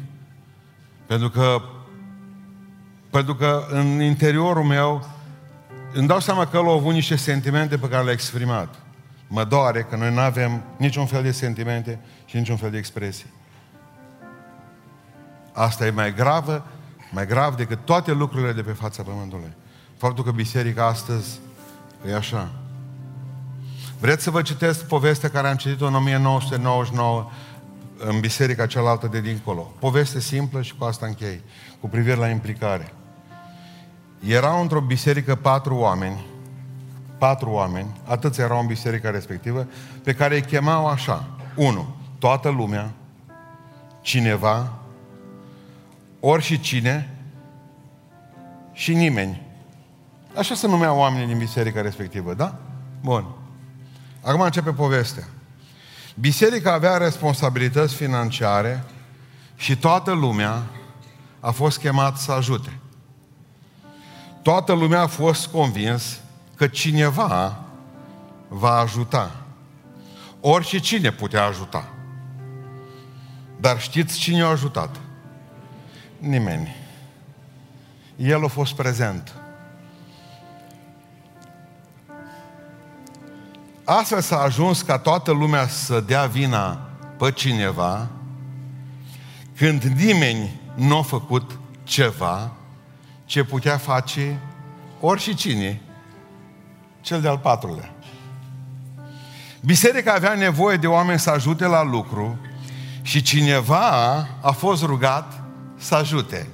Pentru 1.05 1.29
că, 1.29 1.61
pentru 3.09 3.35
că 3.35 3.65
în 3.69 4.01
interiorul 4.01 4.63
meu 4.63 5.07
îmi 5.93 6.07
dau 6.07 6.19
seama 6.19 6.47
că 6.47 6.57
el 6.57 6.67
a 6.67 6.71
avut 6.71 6.93
niște 6.93 7.15
sentimente 7.15 7.77
pe 7.77 7.87
care 7.87 8.03
le-a 8.03 8.13
exprimat. 8.13 8.75
Mă 9.27 9.43
doare 9.43 9.81
că 9.89 9.95
noi 9.95 10.13
nu 10.13 10.19
avem 10.19 10.63
niciun 10.77 11.05
fel 11.05 11.23
de 11.23 11.31
sentimente 11.31 11.99
și 12.25 12.37
niciun 12.37 12.57
fel 12.57 12.71
de 12.71 12.77
expresie. 12.77 13.27
Asta 15.57 15.85
e 15.85 15.89
mai 15.89 16.13
gravă, 16.13 16.65
mai 17.11 17.27
grav 17.27 17.55
decât 17.55 17.85
toate 17.85 18.11
lucrurile 18.11 18.51
de 18.51 18.61
pe 18.61 18.71
fața 18.71 19.03
Pământului. 19.03 19.53
Faptul 19.97 20.23
că 20.23 20.31
biserica 20.31 20.85
astăzi 20.85 21.39
e 22.09 22.15
așa. 22.15 22.49
Vreți 23.99 24.23
să 24.23 24.31
vă 24.31 24.41
citesc 24.41 24.85
povestea 24.85 25.29
care 25.29 25.47
am 25.47 25.55
citit-o 25.55 25.85
în 25.85 25.95
1999 25.95 27.29
în 27.97 28.19
biserica 28.19 28.65
cealaltă 28.65 29.07
de 29.07 29.21
dincolo. 29.21 29.73
Poveste 29.79 30.19
simplă 30.19 30.61
și 30.61 30.75
cu 30.75 30.83
asta 30.83 31.05
închei, 31.05 31.41
cu 31.79 31.87
privire 31.87 32.15
la 32.15 32.27
implicare. 32.27 32.93
Erau 34.27 34.61
într-o 34.61 34.81
biserică 34.81 35.35
patru 35.35 35.75
oameni, 35.75 36.25
patru 37.17 37.49
oameni, 37.49 38.01
atâți 38.03 38.41
erau 38.41 38.59
în 38.59 38.67
biserica 38.67 39.09
respectivă, 39.09 39.67
pe 40.03 40.13
care 40.13 40.35
îi 40.35 40.41
chemau 40.41 40.87
așa. 40.87 41.27
Unu, 41.55 41.95
toată 42.19 42.49
lumea, 42.49 42.91
cineva, 44.01 44.71
ori 46.29 46.43
și 46.43 46.59
cine 46.59 47.09
și 48.73 48.93
nimeni. 48.93 49.41
Așa 50.35 50.55
se 50.55 50.67
numeau 50.67 50.97
oamenii 50.97 51.27
din 51.27 51.37
biserica 51.37 51.81
respectivă, 51.81 52.33
da? 52.33 52.55
Bun. 53.01 53.25
Acum 54.21 54.41
începe 54.41 54.71
povestea. 54.71 55.27
Biserica 56.15 56.73
avea 56.73 56.97
responsabilități 56.97 57.95
financiare 57.95 58.83
și 59.55 59.77
toată 59.77 60.11
lumea 60.11 60.63
a 61.39 61.51
fost 61.51 61.79
chemat 61.79 62.17
să 62.17 62.31
ajute. 62.31 62.79
Toată 64.41 64.73
lumea 64.73 65.01
a 65.01 65.07
fost 65.07 65.47
convins 65.47 66.19
că 66.55 66.67
cineva 66.67 67.59
va 68.47 68.77
ajuta. 68.77 69.35
Orice 70.39 70.79
cine 70.79 71.11
putea 71.11 71.43
ajuta. 71.43 71.89
Dar 73.59 73.81
știți 73.81 74.17
cine 74.19 74.41
a 74.41 74.47
ajutat? 74.47 75.06
Nimeni. 76.17 76.75
El 78.15 78.43
a 78.43 78.47
fost 78.47 78.73
prezent. 78.73 79.33
Astfel 83.83 84.21
s-a 84.21 84.41
ajuns 84.41 84.81
ca 84.81 84.97
toată 84.97 85.31
lumea 85.31 85.67
să 85.67 85.99
dea 85.99 86.25
vina 86.25 86.89
pe 87.17 87.31
cineva 87.31 88.07
când 89.55 89.83
nimeni 89.83 90.59
nu 90.75 90.97
a 90.97 91.01
făcut 91.01 91.59
ceva 91.83 92.51
ce 93.25 93.43
putea 93.43 93.77
face 93.77 94.39
ori 94.99 95.35
cine, 95.35 95.81
cel 97.01 97.21
de-al 97.21 97.37
patrulea. 97.37 97.93
Biserica 99.61 100.13
avea 100.13 100.33
nevoie 100.33 100.77
de 100.77 100.87
oameni 100.87 101.19
să 101.19 101.29
ajute 101.29 101.65
la 101.65 101.83
lucru 101.83 102.39
și 103.01 103.21
cineva 103.21 104.27
a 104.41 104.51
fost 104.51 104.83
rugat 104.83 105.36
să 105.77 105.95
ajute. 105.95 106.47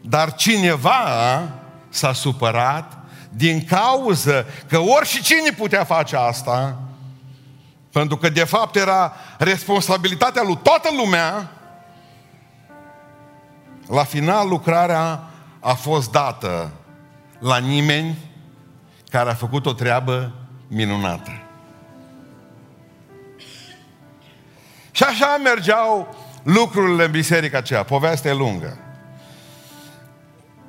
Dar 0.00 0.34
cineva 0.34 1.42
s-a 1.88 2.12
supărat 2.12 2.98
din 3.30 3.64
cauză 3.64 4.46
că 4.68 4.78
și 5.04 5.22
cine 5.22 5.50
putea 5.56 5.84
face 5.84 6.16
asta, 6.16 6.78
pentru 7.92 8.16
că 8.16 8.28
de 8.28 8.44
fapt 8.44 8.76
era 8.76 9.12
responsabilitatea 9.38 10.42
lui 10.42 10.58
toată 10.62 10.88
lumea, 10.96 11.50
la 13.88 14.04
final 14.04 14.48
lucrarea 14.48 15.20
a 15.60 15.72
fost 15.72 16.10
dată 16.10 16.72
la 17.38 17.56
nimeni 17.56 18.16
care 19.10 19.30
a 19.30 19.34
făcut 19.34 19.66
o 19.66 19.72
treabă 19.72 20.32
minunată. 20.68 21.30
Și 24.90 25.02
așa 25.02 25.36
mergeau 25.42 26.16
lucrurile 26.46 27.04
în 27.04 27.10
biserica 27.10 27.58
aceea. 27.58 27.82
Povestea 27.82 28.30
e 28.30 28.34
lungă. 28.34 28.78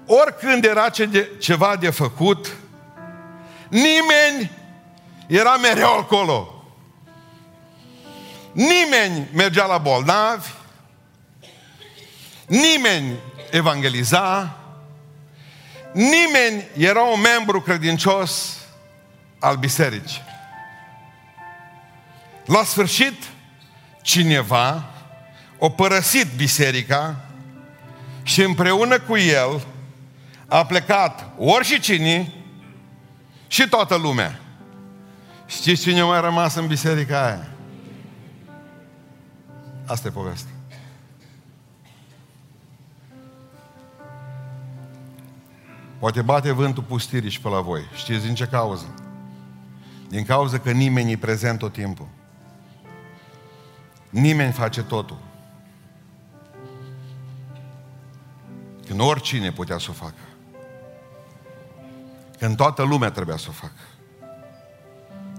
Oricând 0.06 0.66
era 0.66 0.90
ceva 1.40 1.76
de 1.76 1.90
făcut, 1.90 2.56
nimeni 3.70 4.52
era 5.28 5.58
mereu 5.58 5.98
acolo. 5.98 6.52
Nimeni 8.52 9.28
mergea 9.34 9.66
la 9.66 9.78
bolnavi, 9.78 10.48
nimeni 12.46 13.16
evangeliza, 13.52 14.58
nimeni 15.92 16.68
era 16.78 17.02
un 17.02 17.22
membru 17.22 17.62
credincios 17.62 18.58
al 19.40 19.56
bisericii. 19.56 20.22
La 22.46 22.64
sfârșit, 22.64 23.24
cineva 24.02 24.97
a 25.60 25.70
părăsit 25.70 26.28
biserica 26.36 27.16
și 28.24 28.42
împreună 28.42 29.00
cu 29.00 29.18
el 29.18 29.66
a 30.48 30.66
plecat 30.66 31.30
ori 31.38 31.66
și 31.66 31.80
cine 31.80 32.34
și 33.48 33.68
toată 33.70 33.96
lumea. 33.96 34.40
Știți 35.46 35.82
cine 35.82 36.04
mai 36.04 36.18
a 36.18 36.22
rămas 36.22 36.56
în 36.56 36.68
biserica 36.68 37.26
aia? 37.26 37.48
Asta 39.86 40.08
e 40.08 40.12
povestea. 40.12 40.52
Poate 46.00 46.22
bate 46.22 46.52
vântul 46.52 46.84
pustirii 46.84 47.30
și 47.30 47.42
pe 47.42 47.50
la 47.50 47.60
voi. 47.60 47.82
Știți 47.96 48.26
din 48.26 48.36
ce 48.36 48.46
cauză? 48.46 48.94
Din 50.10 50.26
cauza 50.26 50.60
că 50.60 50.72
nimeni 50.72 51.12
e 51.12 51.18
prezent 51.18 51.60
tot 51.60 51.74
timpul. 51.74 52.08
Nimeni 54.10 54.52
face 54.52 54.84
totul. 54.84 55.18
Când 58.88 59.00
oricine 59.00 59.52
putea 59.52 59.78
să 59.78 59.88
o 59.90 59.94
facă. 59.94 60.14
Când 62.40 62.56
toată 62.56 62.84
lumea 62.84 63.12
trebuia 63.12 63.38
să 63.38 63.46
o 63.50 63.52
facă. 63.52 63.74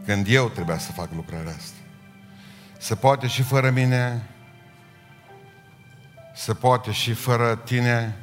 Când 0.04 0.26
eu 0.28 0.48
trebuia 0.48 0.78
să 0.78 0.92
fac 0.92 1.08
lucrarea 1.14 1.52
asta. 1.52 1.76
Se 2.78 2.94
poate 2.94 3.26
și 3.26 3.42
fără 3.42 3.70
mine, 3.70 4.28
se 6.34 6.54
poate 6.54 6.90
și 6.90 7.12
fără 7.12 7.56
tine. 7.56 8.16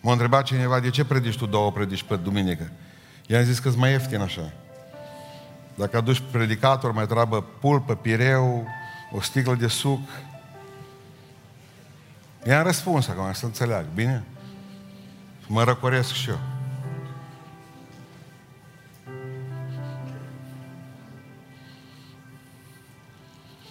M-a 0.00 0.12
întrebat 0.12 0.44
cineva, 0.44 0.80
de 0.80 0.90
ce 0.90 1.04
predici 1.04 1.36
tu 1.36 1.46
două 1.46 1.72
predici 1.72 2.02
pe 2.02 2.16
duminică? 2.16 2.70
I-am 3.26 3.42
zis 3.42 3.58
că 3.58 3.70
mai 3.76 3.90
ieftin 3.90 4.20
așa. 4.20 4.52
Dacă 5.74 5.96
aduci 5.96 6.22
predicator, 6.30 6.92
mai 6.92 7.06
treabă 7.06 7.42
pulpă, 7.42 7.94
pireu, 7.94 8.66
o 9.12 9.20
sticlă 9.20 9.54
de 9.54 9.66
suc. 9.66 10.00
I-am 12.46 12.62
răspuns 12.62 13.08
acum, 13.08 13.32
să 13.32 13.44
înțeleag, 13.44 13.86
bine? 13.94 14.24
Mă 15.46 15.64
răcoresc 15.64 16.12
și 16.12 16.28
eu. 16.28 16.38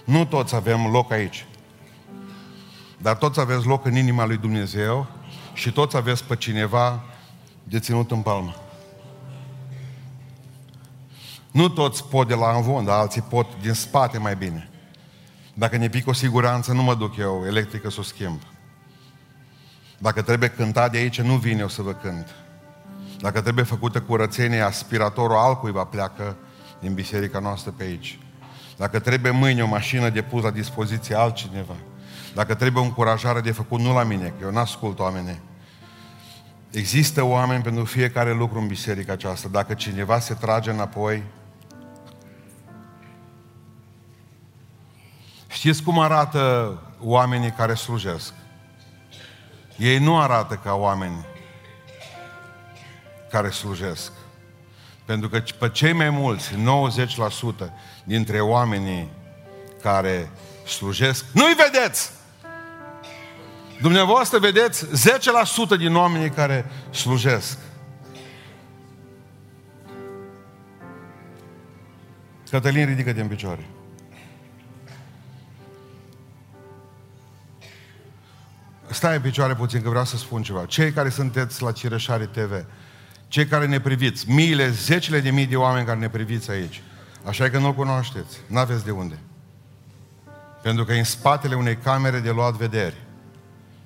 Nu 0.06 0.26
toți 0.26 0.56
avem 0.56 0.86
loc 0.92 1.12
aici. 1.12 1.46
Dar 2.98 3.16
toți 3.16 3.40
aveți 3.40 3.66
loc 3.66 3.86
în 3.86 3.96
inima 3.96 4.26
lui 4.26 4.38
Dumnezeu 4.38 5.08
și 5.54 5.72
toți 5.72 5.96
aveți 5.96 6.24
pe 6.24 6.36
cineva 6.36 7.04
de 7.64 7.80
ținut 7.80 8.12
în 8.12 8.22
palmă. 8.22 8.56
Nu 11.52 11.70
toți 11.70 12.08
pot 12.08 12.28
de 12.28 12.36
la 12.36 12.56
învon, 12.56 12.86
dar 12.86 13.00
alții 13.00 13.22
pot 13.22 13.48
din 13.62 13.74
spate 13.74 14.18
mai 14.18 14.36
bine. 14.36 14.70
Dacă 15.54 15.78
ne 15.78 15.90
pică 15.90 16.10
o 16.10 16.14
siguranță, 16.14 16.74
nu 16.74 16.84
mă 16.84 16.96
duc 16.96 17.18
eu 17.18 17.44
electrică 17.46 17.90
să 17.90 18.00
o 18.00 18.04
schimb. 18.04 18.42
Dacă 19.98 20.22
trebuie 20.22 20.50
cântat 20.50 20.92
de 20.92 20.98
aici, 20.98 21.22
nu 21.22 21.36
vin 21.36 21.60
eu 21.60 21.68
să 21.68 21.82
vă 21.82 21.94
cânt. 21.94 22.28
Dacă 23.20 23.42
trebuie 23.42 23.64
făcută 23.64 24.02
curățenie, 24.02 24.62
aspiratorul 24.62 25.36
altcuiva 25.36 25.84
pleacă 25.84 26.36
din 26.80 26.94
biserica 26.94 27.40
noastră 27.40 27.72
pe 27.72 27.84
aici. 27.84 28.20
Dacă 28.78 29.00
trebuie 29.00 29.32
mâine 29.32 29.64
o 29.64 29.68
mașină 29.68 30.10
de 30.10 30.22
pus 30.22 30.44
la 30.44 30.52
dispoziție 30.52 31.16
altcineva. 31.16 31.76
Dacă 32.34 32.54
trebuie 32.54 32.84
o 32.84 32.86
încurajare 32.86 33.42
de 33.42 33.52
făcut, 33.52 33.80
nu 33.80 33.94
la 33.94 34.04
mine, 34.04 34.34
că 34.40 34.46
eu 34.46 34.52
n-ascult 34.52 35.00
oameni. 35.00 35.42
Există 36.72 37.24
oameni 37.24 37.64
pentru 37.64 37.86
fiecare 37.86 38.34
lucru 38.34 38.60
în 38.60 38.68
biserica 38.68 39.12
aceasta. 39.12 39.48
Dacă 39.52 39.74
cineva 39.74 40.20
se 40.20 40.34
trage 40.34 40.72
înapoi, 40.72 41.24
știți 45.48 45.84
cum 45.84 46.00
arată 46.00 46.78
oamenii 47.00 47.52
care 47.52 47.74
slujesc? 47.74 48.34
Ei 49.78 49.98
nu 49.98 50.20
arată 50.20 50.60
ca 50.64 50.74
oameni 50.74 51.26
care 53.30 53.50
slujesc. 53.50 54.12
Pentru 55.06 55.30
că 55.30 55.44
pe 55.60 55.70
cei 55.70 55.94
mai 55.94 56.10
mulți, 56.10 56.50
90% 57.66 57.68
dintre 58.04 58.40
oamenii 58.40 59.10
care 59.82 60.32
slujesc, 60.66 61.26
nu-i 61.32 61.54
vedeți! 61.54 62.12
Dumneavoastră 63.82 64.40
vedeți 64.40 64.86
10% 64.86 65.78
din 65.78 65.96
oamenii 65.96 66.30
care 66.30 66.66
slujesc. 66.90 67.58
Cătălin, 72.50 72.86
ridică-te 72.86 73.22
în 73.22 73.28
picioare. 73.28 73.66
Stai 79.04 79.16
în 79.16 79.22
picioare 79.22 79.56
puțin, 79.56 79.82
că 79.82 79.90
vreau 79.90 80.06
să 80.06 80.18
spun 80.18 80.42
ceva. 80.42 80.66
Cei 80.66 80.92
care 80.92 81.10
sunteți 81.10 81.62
la 81.62 81.72
Cireșare 81.72 82.26
TV, 82.26 82.66
cei 83.28 83.46
care 83.46 83.68
ne 83.68 83.80
priviți, 83.80 84.32
miile, 84.32 84.70
zecile 84.70 85.20
de 85.20 85.30
mii 85.30 85.46
de 85.46 85.56
oameni 85.56 85.86
care 85.86 86.00
ne 86.00 86.10
priviți 86.10 86.52
aici, 86.52 86.82
așa 87.26 87.50
că 87.50 87.58
nu-L 87.58 87.74
cunoașteți, 87.74 88.38
n-aveți 88.48 88.86
de 88.86 88.92
unde. 88.92 89.20
Pentru 90.62 90.84
că 90.84 90.94
în 90.94 91.04
spatele 91.04 91.56
unei 91.56 91.78
camere 91.78 92.20
de 92.20 92.32
luat 92.32 92.54
vederi. 92.54 92.96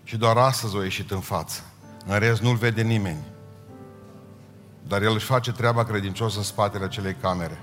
Și 0.03 0.17
doar 0.17 0.37
astăzi 0.37 0.75
o 0.75 0.83
ieșit 0.83 1.11
în 1.11 1.19
față. 1.19 1.61
În 2.05 2.19
rest 2.19 2.41
nu-L 2.41 2.55
vede 2.55 2.81
nimeni. 2.81 3.23
Dar 4.87 5.01
El 5.01 5.13
își 5.13 5.25
face 5.25 5.51
treaba 5.51 5.83
credincios 5.83 6.35
în 6.35 6.43
spatele 6.43 6.83
acelei 6.83 7.15
camere. 7.21 7.59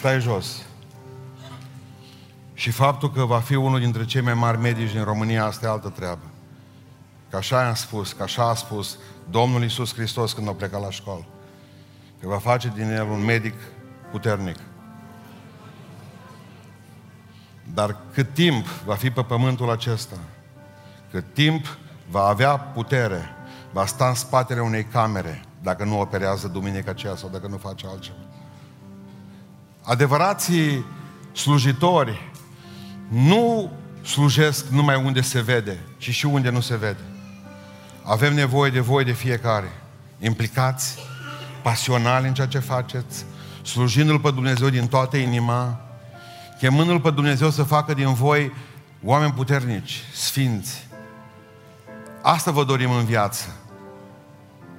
Stai 0.00 0.20
jos. 0.20 0.62
Și 2.54 2.70
faptul 2.70 3.12
că 3.12 3.24
va 3.24 3.38
fi 3.40 3.54
unul 3.54 3.78
dintre 3.78 4.04
cei 4.04 4.20
mai 4.20 4.34
mari 4.34 4.58
medici 4.58 4.92
din 4.92 5.04
România, 5.04 5.44
asta 5.44 5.66
e 5.66 5.68
altă 5.68 5.88
treabă. 5.88 6.24
Că 7.30 7.36
așa 7.36 7.66
am 7.66 7.74
spus, 7.74 8.12
că 8.12 8.22
așa 8.22 8.48
a 8.48 8.54
spus 8.54 8.98
Domnul 9.30 9.62
Iisus 9.62 9.94
Hristos 9.94 10.32
când 10.32 10.48
a 10.48 10.52
plecat 10.52 10.80
la 10.80 10.90
școală. 10.90 11.26
Că 12.20 12.28
va 12.28 12.38
face 12.38 12.72
din 12.74 12.90
el 12.90 13.08
un 13.08 13.24
medic 13.24 13.54
puternic. 14.10 14.56
Dar 17.74 17.96
cât 18.12 18.34
timp 18.34 18.66
va 18.66 18.94
fi 18.94 19.10
pe 19.10 19.22
pământul 19.22 19.70
acesta, 19.70 20.16
cât 21.10 21.34
timp 21.34 21.66
va 22.10 22.26
avea 22.26 22.58
putere, 22.58 23.28
va 23.72 23.86
sta 23.86 24.08
în 24.08 24.14
spatele 24.14 24.60
unei 24.60 24.84
camere, 24.84 25.42
dacă 25.62 25.84
nu 25.84 26.00
operează 26.00 26.48
duminica 26.48 26.90
aceea 26.90 27.16
sau 27.16 27.28
dacă 27.28 27.46
nu 27.46 27.56
face 27.56 27.86
altceva. 27.86 28.29
Adevărații 29.90 30.84
slujitori 31.32 32.30
nu 33.08 33.70
slujesc 34.02 34.66
numai 34.66 35.02
unde 35.04 35.20
se 35.20 35.40
vede, 35.40 35.78
ci 35.98 36.10
și 36.10 36.26
unde 36.26 36.50
nu 36.50 36.60
se 36.60 36.76
vede. 36.76 37.00
Avem 38.02 38.34
nevoie 38.34 38.70
de 38.70 38.80
voi 38.80 39.04
de 39.04 39.12
fiecare. 39.12 39.72
Implicați, 40.18 40.98
pasionali 41.62 42.26
în 42.26 42.34
ceea 42.34 42.46
ce 42.46 42.58
faceți, 42.58 43.24
slujindu-L 43.62 44.20
pe 44.20 44.30
Dumnezeu 44.30 44.68
din 44.68 44.86
toată 44.86 45.16
inima, 45.16 45.80
chemându-L 46.58 47.00
pe 47.00 47.10
Dumnezeu 47.10 47.50
să 47.50 47.62
facă 47.62 47.94
din 47.94 48.14
voi 48.14 48.52
oameni 49.04 49.32
puternici, 49.32 50.02
sfinți. 50.14 50.86
Asta 52.22 52.50
vă 52.50 52.64
dorim 52.64 52.90
în 52.90 53.04
viață. 53.04 53.56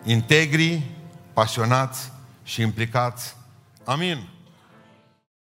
Integri, 0.03 0.81
pasionați 1.33 2.11
și 2.43 2.61
implicați. 2.61 3.35
Amin. 3.83 4.27